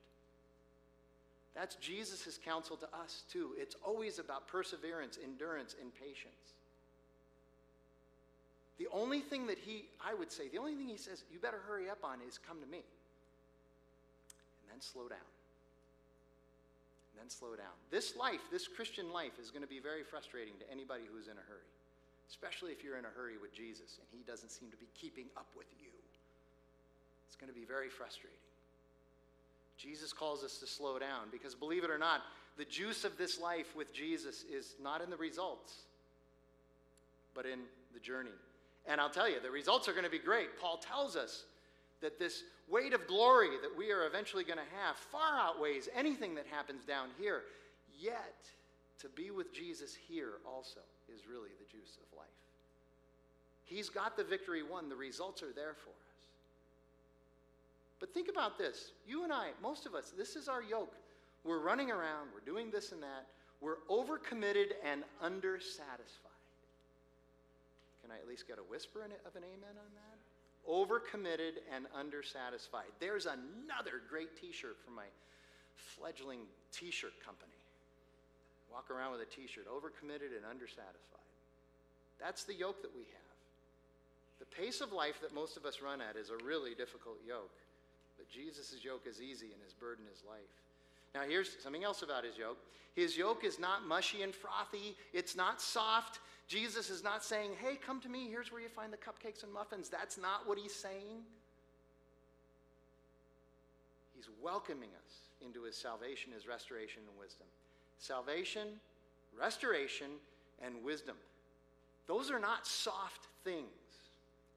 That's 1.55 1.75
Jesus' 1.75 2.37
counsel 2.43 2.77
to 2.77 2.85
us, 2.87 3.23
too. 3.31 3.55
It's 3.57 3.75
always 3.83 4.19
about 4.19 4.47
perseverance, 4.47 5.17
endurance, 5.23 5.75
and 5.81 5.91
patience. 5.95 6.53
The 8.77 8.87
only 8.91 9.21
thing 9.21 9.47
that 9.47 9.57
he, 9.57 9.85
I 10.05 10.13
would 10.13 10.31
say, 10.31 10.49
the 10.49 10.59
only 10.59 10.75
thing 10.75 10.87
he 10.87 10.97
says, 10.97 11.23
you 11.31 11.39
better 11.39 11.59
hurry 11.67 11.89
up 11.89 12.03
on 12.03 12.19
is 12.27 12.37
come 12.37 12.61
to 12.61 12.67
me. 12.67 12.85
And 14.61 14.67
then 14.71 14.81
slow 14.81 15.09
down. 15.09 15.27
And 17.11 17.21
then 17.25 17.29
slow 17.29 17.55
down. 17.55 17.73
This 17.89 18.15
life, 18.15 18.41
this 18.51 18.67
Christian 18.67 19.11
life, 19.11 19.39
is 19.41 19.49
going 19.49 19.63
to 19.63 19.67
be 19.67 19.79
very 19.79 20.03
frustrating 20.03 20.53
to 20.59 20.71
anybody 20.71 21.03
who's 21.11 21.25
in 21.25 21.33
a 21.33 21.45
hurry, 21.49 21.71
especially 22.29 22.71
if 22.71 22.83
you're 22.83 22.97
in 22.97 23.05
a 23.05 23.13
hurry 23.17 23.41
with 23.41 23.53
Jesus 23.53 23.97
and 23.97 24.07
he 24.11 24.21
doesn't 24.29 24.49
seem 24.49 24.69
to 24.69 24.77
be 24.77 24.87
keeping 24.93 25.25
up 25.35 25.47
with 25.57 25.67
you. 25.81 25.89
It's 27.25 27.35
going 27.35 27.51
to 27.51 27.59
be 27.59 27.65
very 27.65 27.89
frustrating. 27.89 28.37
Jesus 29.77 30.13
calls 30.13 30.43
us 30.43 30.57
to 30.59 30.67
slow 30.67 30.99
down 30.99 31.29
because, 31.31 31.53
believe 31.53 31.83
it 31.83 31.89
or 31.89 31.97
not, 31.97 32.21
the 32.57 32.65
juice 32.65 33.05
of 33.05 33.17
this 33.17 33.39
life 33.39 33.75
with 33.75 33.93
Jesus 33.93 34.43
is 34.51 34.75
not 34.81 35.01
in 35.01 35.09
the 35.09 35.17
results, 35.17 35.73
but 37.35 37.45
in 37.45 37.59
the 37.93 37.99
journey. 37.99 38.31
And 38.87 39.01
I'll 39.01 39.09
tell 39.09 39.29
you, 39.29 39.39
the 39.41 39.51
results 39.51 39.87
are 39.87 39.91
going 39.91 40.05
to 40.05 40.09
be 40.09 40.19
great. 40.19 40.59
Paul 40.59 40.77
tells 40.77 41.15
us 41.15 41.43
that 42.01 42.19
this 42.19 42.43
weight 42.69 42.93
of 42.93 43.07
glory 43.07 43.49
that 43.61 43.77
we 43.77 43.91
are 43.91 44.05
eventually 44.05 44.43
going 44.43 44.59
to 44.59 44.75
have 44.85 44.95
far 44.95 45.37
outweighs 45.37 45.89
anything 45.95 46.35
that 46.35 46.45
happens 46.49 46.85
down 46.85 47.09
here. 47.19 47.43
Yet, 47.99 48.49
to 49.01 49.09
be 49.09 49.31
with 49.31 49.53
Jesus 49.53 49.95
here 50.07 50.33
also 50.45 50.79
is 51.13 51.21
really 51.29 51.49
the 51.59 51.65
juice 51.65 51.97
of 51.97 52.17
life. 52.17 52.27
He's 53.65 53.89
got 53.89 54.15
the 54.15 54.23
victory 54.23 54.63
won, 54.63 54.89
the 54.89 54.95
results 54.95 55.43
are 55.43 55.53
there 55.53 55.73
for 55.73 55.89
us. 55.89 56.07
But 57.99 58.13
think 58.13 58.29
about 58.29 58.57
this. 58.57 58.91
You 59.07 59.23
and 59.23 59.33
I, 59.33 59.49
most 59.61 59.85
of 59.85 59.95
us, 59.95 60.13
this 60.15 60.35
is 60.35 60.47
our 60.47 60.61
yoke. 60.61 60.93
We're 61.43 61.59
running 61.59 61.91
around, 61.91 62.29
we're 62.33 62.45
doing 62.45 62.71
this 62.71 62.91
and 62.91 63.01
that. 63.03 63.25
We're 63.59 63.77
overcommitted 63.89 64.73
and 64.85 65.03
undersatisfied. 65.23 66.36
Can 68.07 68.15
I 68.15 68.23
at 68.23 68.27
least 68.27 68.47
get 68.47 68.55
a 68.55 68.63
whisper 68.63 69.03
of 69.03 69.35
an 69.35 69.43
amen 69.43 69.75
on 69.75 69.91
that? 69.99 70.17
Overcommitted 70.63 71.59
and 71.75 71.91
undersatisfied. 71.91 72.87
There's 73.03 73.27
another 73.27 73.99
great 74.09 74.39
t 74.39 74.53
shirt 74.53 74.79
from 74.79 74.95
my 74.95 75.11
fledgling 75.75 76.47
t 76.71 76.89
shirt 76.89 77.11
company. 77.19 77.59
Walk 78.71 78.89
around 78.89 79.11
with 79.11 79.19
a 79.19 79.25
t 79.27 79.45
shirt, 79.45 79.67
overcommitted 79.67 80.31
and 80.31 80.47
undersatisfied. 80.47 81.27
That's 82.17 82.45
the 82.45 82.53
yoke 82.53 82.81
that 82.81 82.95
we 82.95 83.03
have. 83.03 83.27
The 84.39 84.45
pace 84.55 84.79
of 84.79 84.93
life 84.93 85.19
that 85.21 85.35
most 85.35 85.57
of 85.57 85.65
us 85.65 85.81
run 85.81 85.99
at 85.99 86.15
is 86.15 86.29
a 86.29 86.45
really 86.45 86.75
difficult 86.75 87.17
yoke. 87.27 87.59
But 88.17 88.29
Jesus' 88.31 88.79
yoke 88.81 89.05
is 89.05 89.21
easy 89.21 89.51
and 89.51 89.61
his 89.63 89.73
burden 89.73 90.05
is 90.13 90.23
life. 90.27 90.39
Now, 91.13 91.23
here's 91.27 91.61
something 91.61 91.83
else 91.83 92.03
about 92.03 92.23
his 92.23 92.37
yoke. 92.37 92.57
His 92.95 93.17
yoke 93.17 93.43
is 93.43 93.59
not 93.59 93.85
mushy 93.85 94.21
and 94.23 94.33
frothy, 94.33 94.95
it's 95.13 95.35
not 95.35 95.61
soft. 95.61 96.19
Jesus 96.47 96.89
is 96.89 97.03
not 97.03 97.23
saying, 97.23 97.51
hey, 97.61 97.75
come 97.75 97.99
to 98.01 98.09
me, 98.09 98.29
here's 98.29 98.51
where 98.51 98.61
you 98.61 98.69
find 98.69 98.91
the 98.93 98.97
cupcakes 98.97 99.43
and 99.43 99.51
muffins. 99.51 99.89
That's 99.89 100.17
not 100.17 100.47
what 100.47 100.57
he's 100.57 100.73
saying. 100.73 101.25
He's 104.15 104.29
welcoming 104.41 104.89
us 105.05 105.13
into 105.45 105.63
his 105.63 105.75
salvation, 105.75 106.31
his 106.33 106.47
restoration, 106.47 107.01
and 107.07 107.19
wisdom. 107.19 107.47
Salvation, 107.99 108.67
restoration, 109.37 110.07
and 110.63 110.83
wisdom. 110.83 111.15
Those 112.07 112.31
are 112.31 112.39
not 112.39 112.65
soft 112.65 113.27
things, 113.43 113.67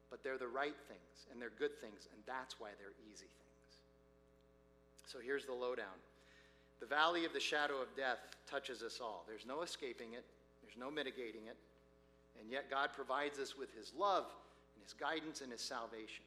but 0.09 0.23
they're 0.23 0.37
the 0.37 0.47
right 0.47 0.75
things, 0.87 1.27
and 1.31 1.41
they're 1.41 1.51
good 1.59 1.79
things, 1.81 2.07
and 2.13 2.23
that's 2.25 2.59
why 2.59 2.69
they're 2.79 2.95
easy 3.11 3.27
things. 3.27 3.51
So 5.05 5.19
here's 5.23 5.45
the 5.45 5.53
lowdown 5.53 5.99
the 6.79 6.87
valley 6.87 7.25
of 7.25 7.33
the 7.33 7.39
shadow 7.39 7.75
of 7.79 7.95
death 7.95 8.17
touches 8.49 8.81
us 8.81 8.99
all. 8.99 9.23
There's 9.27 9.45
no 9.45 9.61
escaping 9.61 10.13
it, 10.13 10.25
there's 10.63 10.77
no 10.77 10.89
mitigating 10.89 11.45
it. 11.47 11.57
And 12.41 12.51
yet, 12.51 12.69
God 12.69 12.89
provides 12.93 13.37
us 13.39 13.55
with 13.57 13.73
His 13.77 13.93
love 13.97 14.25
and 14.75 14.83
His 14.83 14.93
guidance 14.93 15.41
and 15.41 15.51
His 15.51 15.61
salvation, 15.61 16.25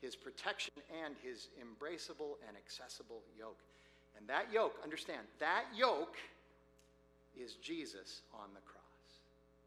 His 0.00 0.14
protection 0.14 0.72
and 1.04 1.14
His 1.22 1.48
embraceable 1.58 2.38
and 2.46 2.56
accessible 2.56 3.20
yoke. 3.38 3.58
And 4.16 4.26
that 4.28 4.46
yoke, 4.52 4.78
understand, 4.82 5.26
that 5.40 5.64
yoke 5.76 6.16
is 7.36 7.54
Jesus 7.54 8.22
on 8.32 8.48
the 8.54 8.60
cross. 8.62 8.82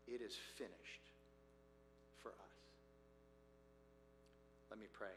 It 0.07 0.26
is 0.26 0.36
finished 0.57 1.05
for 2.24 2.30
us. 2.30 2.55
Let 4.72 4.80
me 4.80 4.88
pray. 4.93 5.14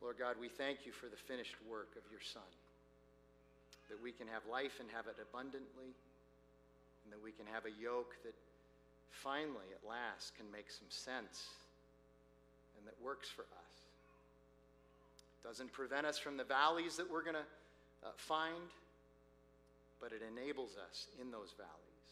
Lord 0.00 0.16
God, 0.18 0.36
we 0.40 0.48
thank 0.48 0.86
you 0.86 0.92
for 0.92 1.06
the 1.06 1.16
finished 1.16 1.56
work 1.68 1.88
of 1.96 2.04
your 2.10 2.20
Son, 2.22 2.46
that 3.90 4.00
we 4.02 4.12
can 4.12 4.28
have 4.28 4.42
life 4.50 4.78
and 4.80 4.88
have 4.94 5.06
it 5.08 5.16
abundantly, 5.20 5.92
and 7.06 7.14
that 7.14 7.22
we 7.22 7.30
can 7.30 7.46
have 7.46 7.70
a 7.70 7.74
yoke 7.78 8.18
that 8.26 8.34
finally, 9.14 9.70
at 9.70 9.86
last, 9.86 10.34
can 10.34 10.50
make 10.50 10.74
some 10.74 10.90
sense 10.90 11.46
and 12.74 12.82
that 12.82 12.98
works 12.98 13.30
for 13.30 13.46
us. 13.46 13.74
It 15.38 15.46
doesn't 15.46 15.70
prevent 15.70 16.04
us 16.04 16.18
from 16.18 16.36
the 16.36 16.44
valleys 16.44 16.98
that 16.98 17.06
we're 17.06 17.22
going 17.22 17.38
to 17.38 17.48
uh, 18.02 18.10
find, 18.18 18.68
but 20.02 20.10
it 20.12 20.20
enables 20.20 20.74
us 20.76 21.06
in 21.22 21.30
those 21.30 21.54
valleys. 21.56 22.06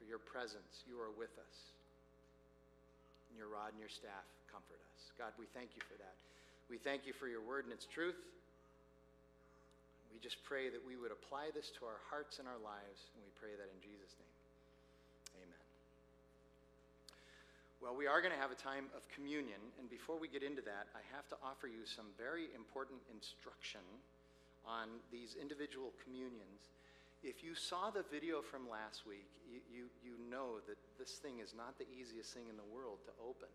For 0.00 0.08
your 0.08 0.18
presence, 0.18 0.82
you 0.88 0.96
are 0.96 1.12
with 1.12 1.36
us. 1.36 1.56
And 3.28 3.36
your 3.36 3.52
rod 3.52 3.76
and 3.76 3.78
your 3.78 3.92
staff 3.92 4.24
comfort 4.50 4.80
us. 4.96 5.12
God, 5.20 5.36
we 5.38 5.46
thank 5.52 5.76
you 5.76 5.82
for 5.84 5.94
that. 6.00 6.16
We 6.72 6.80
thank 6.80 7.06
you 7.06 7.12
for 7.12 7.28
your 7.28 7.44
word 7.44 7.68
and 7.68 7.72
its 7.76 7.86
truth. 7.86 8.18
We 10.10 10.18
just 10.18 10.42
pray 10.42 10.72
that 10.72 10.82
we 10.82 10.96
would 10.98 11.14
apply 11.14 11.54
this 11.54 11.70
to 11.78 11.86
our 11.86 12.02
hearts 12.10 12.42
and 12.42 12.48
our 12.48 12.58
lives, 12.58 13.06
and 13.14 13.22
we 13.22 13.30
pray 13.38 13.54
that 13.54 13.68
in 13.70 13.78
Jesus' 13.78 14.16
name. 14.18 14.29
Well, 17.80 17.96
we 17.96 18.06
are 18.06 18.20
going 18.20 18.36
to 18.36 18.38
have 18.38 18.52
a 18.52 18.60
time 18.60 18.92
of 18.92 19.08
communion, 19.08 19.56
and 19.80 19.88
before 19.88 20.20
we 20.20 20.28
get 20.28 20.44
into 20.44 20.60
that, 20.68 20.92
I 20.92 21.00
have 21.16 21.24
to 21.32 21.36
offer 21.40 21.64
you 21.64 21.88
some 21.88 22.12
very 22.20 22.52
important 22.52 23.00
instruction 23.08 23.80
on 24.68 25.00
these 25.08 25.32
individual 25.40 25.96
communions. 26.04 26.68
If 27.24 27.40
you 27.40 27.56
saw 27.56 27.88
the 27.88 28.04
video 28.12 28.44
from 28.44 28.68
last 28.68 29.08
week, 29.08 29.24
you, 29.48 29.64
you, 29.72 29.84
you 30.04 30.14
know 30.28 30.60
that 30.68 30.76
this 31.00 31.16
thing 31.24 31.40
is 31.40 31.56
not 31.56 31.80
the 31.80 31.88
easiest 31.88 32.36
thing 32.36 32.52
in 32.52 32.56
the 32.60 32.68
world 32.68 33.00
to 33.08 33.12
open. 33.24 33.48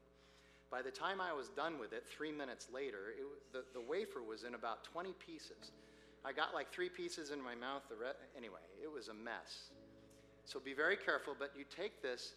By 0.74 0.82
the 0.82 0.90
time 0.90 1.22
I 1.22 1.30
was 1.30 1.54
done 1.54 1.78
with 1.78 1.94
it, 1.94 2.10
three 2.10 2.34
minutes 2.34 2.74
later, 2.74 3.14
it, 3.14 3.26
the, 3.54 3.62
the 3.78 3.86
wafer 3.86 4.26
was 4.26 4.42
in 4.42 4.58
about 4.58 4.84
20 4.90 5.14
pieces. 5.22 5.70
I 6.26 6.34
got 6.34 6.58
like 6.58 6.74
three 6.74 6.90
pieces 6.90 7.30
in 7.30 7.38
my 7.38 7.54
mouth. 7.54 7.86
The 7.90 7.96
re- 7.96 8.18
anyway, 8.36 8.66
it 8.82 8.92
was 8.92 9.08
a 9.10 9.14
mess. 9.14 9.70
So 10.46 10.60
be 10.60 10.74
very 10.74 10.98
careful, 10.98 11.38
but 11.38 11.54
you 11.56 11.66
take 11.70 12.02
this. 12.02 12.34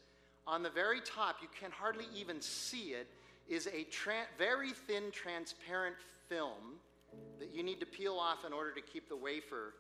On 0.49 0.63
the 0.63 0.71
very 0.71 1.01
top, 1.03 1.37
you 1.43 1.49
can 1.61 1.71
hardly 1.71 2.07
even 2.17 2.41
see 2.41 2.95
it, 2.95 3.07
is 3.49 3.67
a 3.67 3.85
tra- 3.85 4.27
very 4.39 4.71
thin, 4.71 5.11
transparent 5.13 5.97
film 6.29 6.81
that 7.39 7.55
you 7.55 7.63
need 7.63 7.81
to 7.81 7.87
peel 7.87 8.15
off 8.15 8.47
in 8.47 8.53
order 8.55 8.73
to 8.73 8.81
keep 8.81 9.11
the 9.11 9.17
wafer 9.17 9.75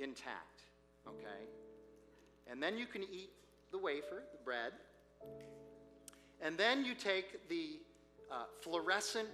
intact. 0.00 0.62
Okay? 1.08 1.44
And 2.48 2.62
then 2.62 2.78
you 2.78 2.86
can 2.86 3.02
eat 3.02 3.30
the 3.72 3.78
wafer, 3.78 4.22
the 4.30 4.44
bread. 4.44 4.72
And 6.40 6.56
then 6.56 6.84
you 6.84 6.94
take 6.94 7.48
the 7.48 7.80
uh, 8.30 8.44
fluorescent 8.62 9.28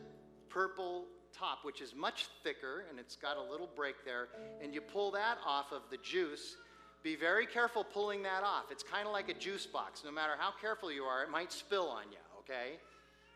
purple 0.49 1.05
top, 1.37 1.59
which 1.64 1.83
is 1.83 1.95
much 1.95 2.29
thicker 2.43 2.85
and 2.89 2.99
it's 2.99 3.16
got 3.16 3.37
a 3.37 3.43
little 3.43 3.68
break 3.75 4.05
there, 4.07 4.29
and 4.62 4.75
you 4.75 4.81
pull 4.81 5.11
that 5.12 5.37
off 5.47 5.73
of 5.73 5.83
the 5.91 5.99
juice. 5.99 6.57
Be 7.03 7.16
very 7.16 7.46
careful 7.46 7.82
pulling 7.82 8.22
that 8.22 8.44
off. 8.44 8.70
It's 8.70 8.84
kind 8.84 9.07
of 9.07 9.12
like 9.12 9.28
a 9.28 9.34
juice 9.34 9.66
box. 9.66 10.03
No 10.05 10.12
matter 10.12 10.34
how 10.38 10.50
careful 10.61 10.92
you 10.92 11.03
are, 11.03 11.24
it 11.24 11.30
might 11.30 11.53
spill 11.53 11.88
on 11.88 12.05
you, 12.12 12.22
okay? 12.40 12.78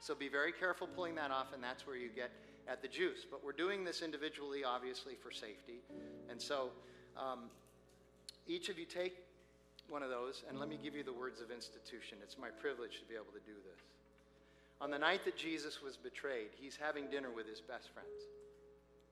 So 0.00 0.14
be 0.14 0.28
very 0.28 0.52
careful 0.52 0.86
pulling 0.86 1.16
that 1.16 1.30
off, 1.32 1.52
and 1.52 1.62
that's 1.62 1.86
where 1.86 1.96
you 1.96 2.08
get 2.08 2.30
at 2.68 2.80
the 2.82 2.88
juice. 2.88 3.26
But 3.28 3.44
we're 3.44 3.52
doing 3.52 3.84
this 3.84 4.02
individually, 4.02 4.62
obviously, 4.62 5.14
for 5.14 5.32
safety. 5.32 5.82
And 6.30 6.40
so 6.40 6.70
um, 7.16 7.50
each 8.46 8.68
of 8.68 8.78
you 8.78 8.84
take 8.84 9.18
one 9.88 10.02
of 10.02 10.10
those, 10.10 10.44
and 10.48 10.58
let 10.58 10.68
me 10.68 10.78
give 10.82 10.94
you 10.94 11.02
the 11.02 11.12
words 11.12 11.40
of 11.40 11.50
institution. 11.50 12.18
It's 12.22 12.38
my 12.38 12.50
privilege 12.50 13.00
to 13.00 13.06
be 13.06 13.14
able 13.14 13.34
to 13.34 13.42
do 13.46 13.54
this. 13.66 13.82
On 14.80 14.90
the 14.90 14.98
night 14.98 15.24
that 15.24 15.36
Jesus 15.36 15.80
was 15.82 15.96
betrayed, 15.96 16.52
he's 16.60 16.76
having 16.76 17.08
dinner 17.08 17.30
with 17.34 17.48
his 17.48 17.60
best 17.60 17.88
friends, 17.94 18.28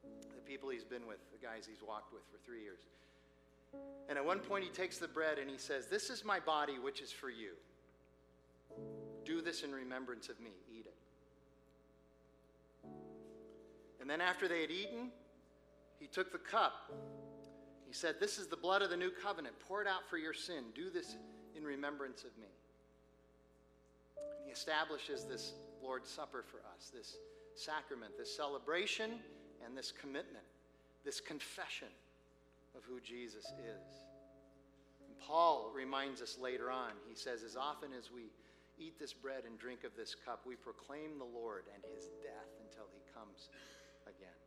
the 0.03 0.45
people 0.45 0.69
he's 0.69 0.85
been 0.85 1.07
with, 1.07 1.19
the 1.33 1.41
guys 1.41 1.65
he's 1.67 1.81
walked 1.81 2.13
with 2.13 2.23
for 2.31 2.39
three 2.45 2.63
years. 2.63 2.85
And 4.09 4.19
at 4.19 4.25
one 4.25 4.41
point, 4.41 4.65
he 4.65 4.71
takes 4.71 4.99
the 4.99 5.09
bread 5.09 5.39
and 5.39 5.49
he 5.49 5.59
says, 5.59 5.87
This 5.87 6.11
is 6.11 6.25
my 6.25 6.41
body, 6.41 6.79
which 6.79 7.01
is 7.01 7.11
for 7.11 7.31
you. 7.31 7.53
Do 9.25 9.41
this 9.41 9.63
in 9.63 9.73
remembrance 9.73 10.29
of 10.29 10.39
me. 10.41 10.51
Eat 10.71 10.87
it. 10.87 10.95
And 14.01 14.11
then, 14.11 14.21
after 14.21 14.47
they 14.47 14.61
had 14.61 14.71
eaten, 14.71 15.11
he 15.99 16.07
took 16.07 16.31
the 16.33 16.39
cup 16.39 16.91
he 17.95 17.99
said, 17.99 18.17
This 18.19 18.39
is 18.39 18.49
the 18.49 18.57
blood 18.57 18.83
of 18.83 18.91
the 18.91 18.97
new 18.97 19.13
covenant, 19.13 19.55
poured 19.69 19.87
out 19.87 20.09
for 20.11 20.19
your 20.19 20.33
sin. 20.33 20.65
Do 20.75 20.91
this 20.91 21.15
in 21.57 21.63
remembrance 21.63 22.25
of 22.25 22.37
me. 22.37 22.49
And 24.17 24.47
he 24.47 24.51
establishes 24.51 25.25
this 25.25 25.53
Lord's 25.81 26.11
Supper 26.11 26.43
for 26.43 26.57
us, 26.75 26.91
this 26.93 27.19
sacrament, 27.55 28.19
this 28.19 28.37
celebration, 28.37 29.13
and 29.65 29.79
this 29.79 29.93
commitment, 29.93 30.45
this 31.05 31.21
confession 31.21 31.87
of 32.77 32.83
who 32.85 33.01
Jesus 33.01 33.45
is. 33.45 34.07
And 35.07 35.19
Paul 35.19 35.71
reminds 35.75 36.23
us 36.23 36.39
later 36.41 36.71
on, 36.71 36.91
he 37.09 37.15
says, 37.15 37.43
As 37.43 37.57
often 37.57 37.91
as 37.97 38.11
we 38.11 38.31
eat 38.79 38.99
this 38.99 39.13
bread 39.13 39.45
and 39.47 39.59
drink 39.59 39.85
of 39.85 39.93
this 39.97 40.15
cup, 40.15 40.43
we 40.47 40.57
proclaim 40.57 41.19
the 41.19 41.25
Lord 41.25 41.65
and 41.73 41.83
his 41.95 42.07
death 42.23 42.51
until 42.67 42.87
he 42.93 43.01
comes 43.15 43.49
again. 44.07 44.39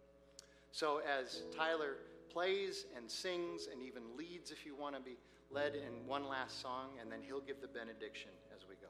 So, 0.71 1.01
as 1.07 1.43
Tyler 1.55 1.97
plays 2.29 2.85
and 2.95 3.09
sings 3.09 3.67
and 3.71 3.81
even 3.81 4.03
leads, 4.17 4.51
if 4.51 4.65
you 4.65 4.75
want 4.75 4.95
to 4.95 5.01
be 5.01 5.17
led 5.49 5.75
in 5.75 6.05
one 6.05 6.27
last 6.27 6.61
song, 6.61 6.89
and 7.01 7.11
then 7.11 7.19
he'll 7.25 7.41
give 7.41 7.61
the 7.61 7.67
benediction 7.67 8.31
as 8.55 8.65
we 8.67 8.75
go. 8.75 8.87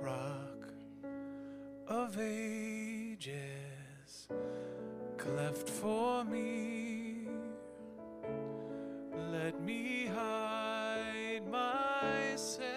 Rock 0.00 0.72
of 1.88 2.18
ages, 2.18 3.69
cleft 5.16 5.68
for 5.68 6.24
me. 6.24 7.28
Let 9.32 9.60
me 9.60 10.06
hide 10.06 11.42
myself 11.50 12.69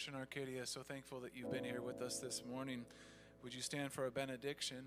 Redemption 0.00 0.14
Arcadia, 0.14 0.66
so 0.66 0.82
thankful 0.82 1.20
that 1.20 1.32
you've 1.34 1.50
been 1.50 1.64
here 1.64 1.80
with 1.82 2.00
us 2.00 2.18
this 2.18 2.42
morning. 2.50 2.84
Would 3.42 3.54
you 3.54 3.60
stand 3.60 3.92
for 3.92 4.06
a 4.06 4.10
benediction? 4.10 4.84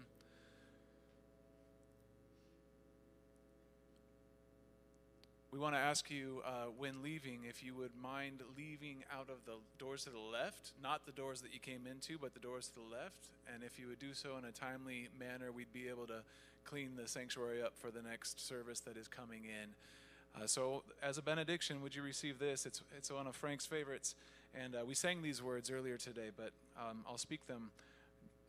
We 5.52 5.60
want 5.60 5.76
to 5.76 5.80
ask 5.94 6.10
you 6.10 6.42
uh, 6.44 6.66
when 6.76 7.04
leaving 7.04 7.42
if 7.48 7.64
you 7.64 7.76
would 7.76 7.92
mind 8.02 8.42
leaving 8.58 9.04
out 9.14 9.30
of 9.30 9.46
the 9.46 9.54
doors 9.78 10.06
to 10.06 10.10
the 10.10 10.18
left, 10.18 10.72
not 10.82 11.06
the 11.06 11.12
doors 11.12 11.40
that 11.42 11.54
you 11.54 11.60
came 11.60 11.82
into, 11.86 12.18
but 12.18 12.34
the 12.34 12.40
doors 12.40 12.68
to 12.68 12.74
the 12.74 12.96
left. 12.96 13.30
And 13.54 13.62
if 13.62 13.78
you 13.78 13.86
would 13.90 14.00
do 14.00 14.16
so 14.16 14.30
in 14.40 14.44
a 14.44 14.52
timely 14.52 15.10
manner, 15.20 15.52
we'd 15.52 15.72
be 15.72 15.88
able 15.90 16.08
to 16.08 16.24
clean 16.66 16.96
the 16.96 17.08
sanctuary 17.08 17.62
up 17.62 17.74
for 17.78 17.92
the 17.92 18.02
next 18.02 18.44
service 18.44 18.80
that 18.80 18.98
is 18.98 19.08
coming 19.08 19.42
in. 19.46 20.42
Uh, 20.42 20.48
so, 20.48 20.82
as 21.04 21.20
a 21.20 21.22
benediction, 21.22 21.80
would 21.84 21.94
you 21.94 22.02
receive 22.02 22.40
this? 22.40 22.66
It's, 22.66 22.82
it's 22.98 23.12
one 23.12 23.28
of 23.28 23.36
Frank's 23.36 23.68
favorites. 23.68 24.16
And 24.60 24.74
uh, 24.74 24.80
we 24.88 24.96
sang 24.96 25.22
these 25.22 25.44
words 25.44 25.70
earlier 25.70 25.98
today, 25.98 26.32
but 26.36 26.54
um, 26.76 27.06
I'll 27.08 27.20
speak 27.20 27.46
them 27.46 27.70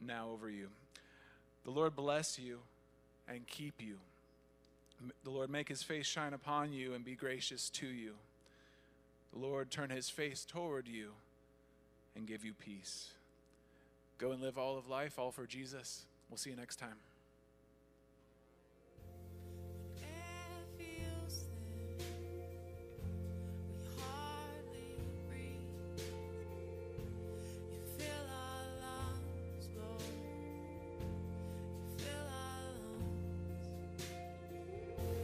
now 0.01 0.31
over 0.31 0.49
you. 0.49 0.69
The 1.67 1.73
Lord 1.73 1.95
bless 1.95 2.39
you 2.39 2.61
and 3.29 3.47
keep 3.47 3.83
you. 3.83 3.97
The 5.25 5.31
Lord 5.31 5.51
make 5.51 5.69
his 5.69 5.83
face 5.83 6.07
shine 6.07 6.33
upon 6.33 6.73
you 6.73 6.95
and 6.95 7.05
be 7.05 7.15
gracious 7.15 7.69
to 7.71 7.87
you. 7.87 8.15
The 9.33 9.41
Lord 9.41 9.71
turn 9.71 9.91
his 9.91 10.09
face 10.09 10.45
toward 10.45 10.87
you 10.89 11.11
and 12.17 12.27
give 12.27 12.45
you 12.45 12.53
peace. 12.55 13.09
Go 14.19 14.31
and 14.31 14.41
live 14.41 14.57
all 14.57 14.79
of 14.79 14.89
life, 14.89 15.19
all 15.19 15.33
for 15.33 15.47
Jesus. 15.47 16.05
We'll 16.31 16.39
see 16.39 16.51
you 16.51 16.57
next 16.57 16.77
time. 16.77 16.97